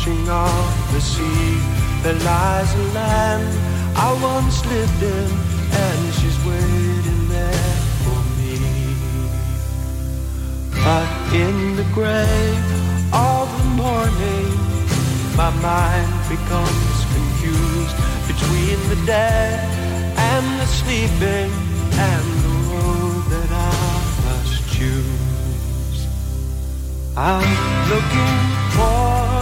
[0.00, 1.58] crashing of the sea.
[2.02, 3.48] There lies a land
[3.96, 5.30] I once lived in,
[5.72, 7.74] and she's waiting there
[8.04, 8.58] for me.
[10.84, 12.56] But in the gray
[13.12, 14.48] of the morning,
[15.36, 17.96] my mind becomes confused
[18.26, 19.60] between the dead
[20.16, 21.50] and the sleeping
[21.92, 23.80] and the road that I
[24.24, 26.06] must choose.
[27.16, 27.50] I'm
[27.90, 28.38] looking
[28.76, 29.39] for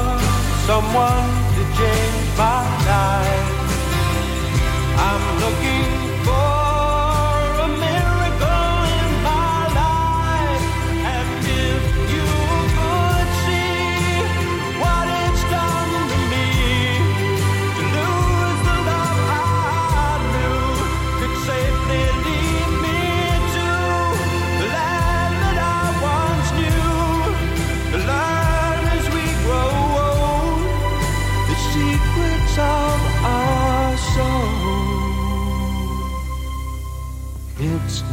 [0.68, 2.60] someone to change my
[2.92, 3.48] life.
[5.08, 6.07] I'm looking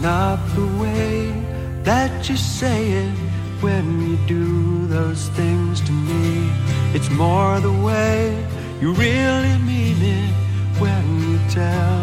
[0.06, 1.34] not the way
[1.82, 3.18] that you say it
[3.60, 6.48] when you do those things to me.
[6.94, 8.16] It's more the way
[8.80, 10.32] you really mean it
[10.80, 11.95] when you tell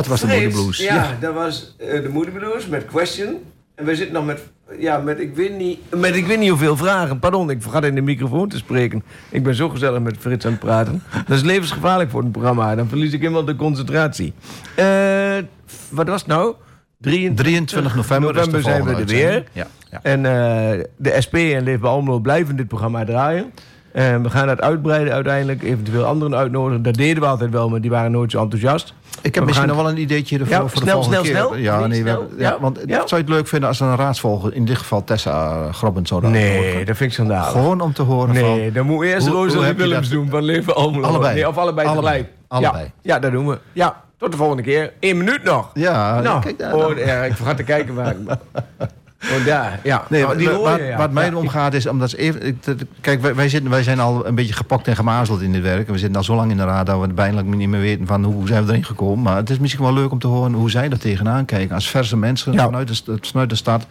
[0.00, 0.78] Dat was de moederblues.
[0.78, 3.36] Ja, dat was eh, de moederblues met Question.
[3.74, 4.40] En we zitten nog met,
[4.78, 7.18] ja, met, ik weet niet, met ik weet niet hoeveel vragen.
[7.18, 9.02] Pardon, ik vergat in de microfoon te spreken.
[9.30, 11.02] Ik ben zo gezellig met Frits aan het praten.
[11.26, 12.74] Dat is levensgevaarlijk voor het programma.
[12.74, 14.32] Dan verlies ik helemaal de concentratie.
[14.76, 15.36] Eh,
[15.88, 16.54] wat was het nou?
[17.00, 19.44] 23, 23 november, is de november zijn we er weer.
[19.52, 20.00] Ja, ja.
[20.02, 23.52] En eh, de SP en Leef bij Almelo blijven dit programma draaien.
[23.92, 25.62] En we gaan dat uitbreiden uiteindelijk.
[25.62, 26.82] Eventueel anderen uitnodigen.
[26.82, 28.94] Dat deden we altijd wel, maar die waren nooit zo enthousiast.
[29.22, 31.48] Ik heb misschien gaan- nog wel een ideetje ervoor Ja, voor de snel, volgende snel,
[31.48, 31.58] keer.
[31.58, 31.80] snel.
[31.80, 32.28] Ja, nee, snel.
[32.38, 32.56] ja, Ja.
[32.60, 32.94] want Ja.
[32.96, 36.08] zou je het leuk vinden als er een raadsvolger, in dit geval Tessa uh, Grobbend,
[36.08, 37.50] zou raad Nee, dat vind ik schandalig.
[37.50, 38.44] Gewoon om te horen van...
[38.58, 41.06] Nee, dan moet eerst Rosalie Willems dat- doen van Leven Almelo.
[41.06, 41.34] Allebei.
[41.34, 42.12] Nee, of allebei, Allebei.
[42.16, 42.38] tegelijk.
[42.48, 42.90] Allebei.
[43.02, 43.58] Ja, dat doen we.
[43.72, 44.92] Ja, tot de volgende keer.
[45.00, 45.70] Eén minuut nog.
[45.74, 46.90] Ja, nou, kijk daar oh,
[47.26, 48.16] ik vergat te kijken waar ik...
[49.24, 50.04] Oh, daar, ja.
[50.08, 50.96] Nee, Oh, die wat, ja.
[50.96, 52.60] wat mij Ja, erom gaat is, omdat even,
[53.00, 55.86] kijk, wij, wij, zitten, wij zijn al een beetje gepokt en gemazeld in dit werk.
[55.86, 57.80] En we zitten al zo lang in de raad dat we het bijna niet meer
[57.80, 59.22] weten van hoe zijn we erin gekomen.
[59.24, 61.74] Maar het is misschien wel leuk om te horen hoe zij er tegenaan kijken.
[61.74, 62.64] Als verse mensen Ja.
[62.64, 63.86] vanuit, de, vanuit de stad,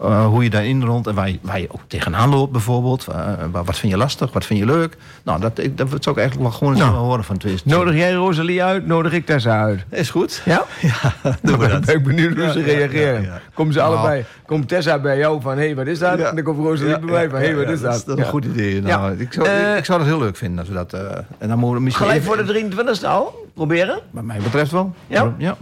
[0.00, 3.06] eh, hoe je daarin rond en waar je, waar je ook tegenaan loopt bijvoorbeeld.
[3.12, 3.16] Eh,
[3.50, 4.96] wat, vind je lastig, wat vind je leuk?
[5.22, 6.92] Nou, dat, ik, dat zou ik eigenlijk wel gewoon eens Nou.
[6.92, 7.56] willen horen van twee.
[7.64, 9.84] Nodig jij Rosalie uit, nodig ik Tessa uit.
[9.90, 10.42] Is goed.
[10.44, 10.64] Ja?
[10.80, 11.12] Ja,
[11.42, 11.84] doen we dat.
[11.84, 13.40] ben ik benieuwd hoe ze reageren.
[13.54, 13.94] Komen ze Nou.
[13.96, 14.24] allebei.
[14.46, 16.18] Komt Tessa bij jou van, hé, hey, wat is dat?
[16.18, 18.02] En dan komt Rosalie bij mij van, hé, hey, wat is dat?
[18.06, 18.82] Dat is een goed idee.
[18.82, 19.18] Nou, Ja.
[19.18, 20.92] ik, zou, Eh, ik, ik zou dat heel leuk vinden als we dat.
[20.92, 21.00] eh,
[21.38, 22.06] en dan moeten we misschien.
[22.06, 23.46] Gelijk voor de 23e al?
[23.54, 23.98] Proberen?
[24.10, 24.94] Wat mij betreft wel.
[25.06, 25.34] Ja?
[25.38, 25.56] Ja?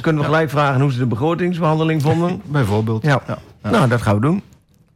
[0.00, 2.42] Kunnen we gelijk vragen hoe ze de begrotingsbehandeling vonden?
[2.58, 3.02] Bijvoorbeeld.
[3.02, 3.22] Ja.
[3.62, 4.42] Nou, dat gaan we doen.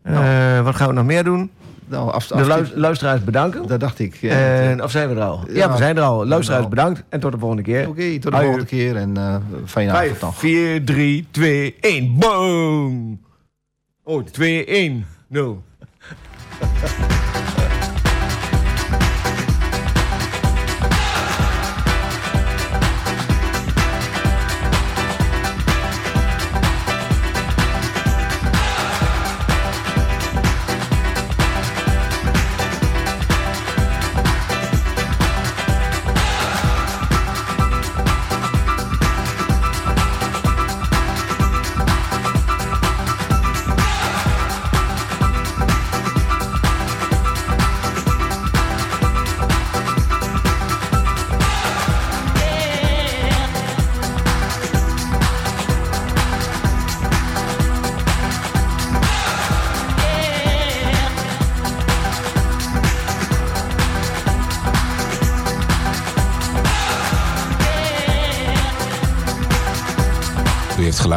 [0.02, 1.50] Eh, wat gaan we nog meer doen?
[1.86, 3.66] Nou, af, De luis- luisteraars bedanken.
[3.66, 4.14] Dat dacht ik.
[4.20, 4.30] Ja.
[4.30, 5.40] En, of zijn we er al?
[5.48, 5.70] Ja, Ja.
[5.70, 6.26] we zijn er al.
[6.26, 6.74] Luisteraars Nou.
[6.74, 7.02] bedankt.
[7.08, 7.88] En tot de volgende keer.
[7.88, 10.38] Oké, tot de volgende keer en eh fijne avond 5, nog.
[10.38, 12.16] 4, 3, 2, 1.
[12.18, 13.20] Boom!
[14.04, 15.04] Oh, 2,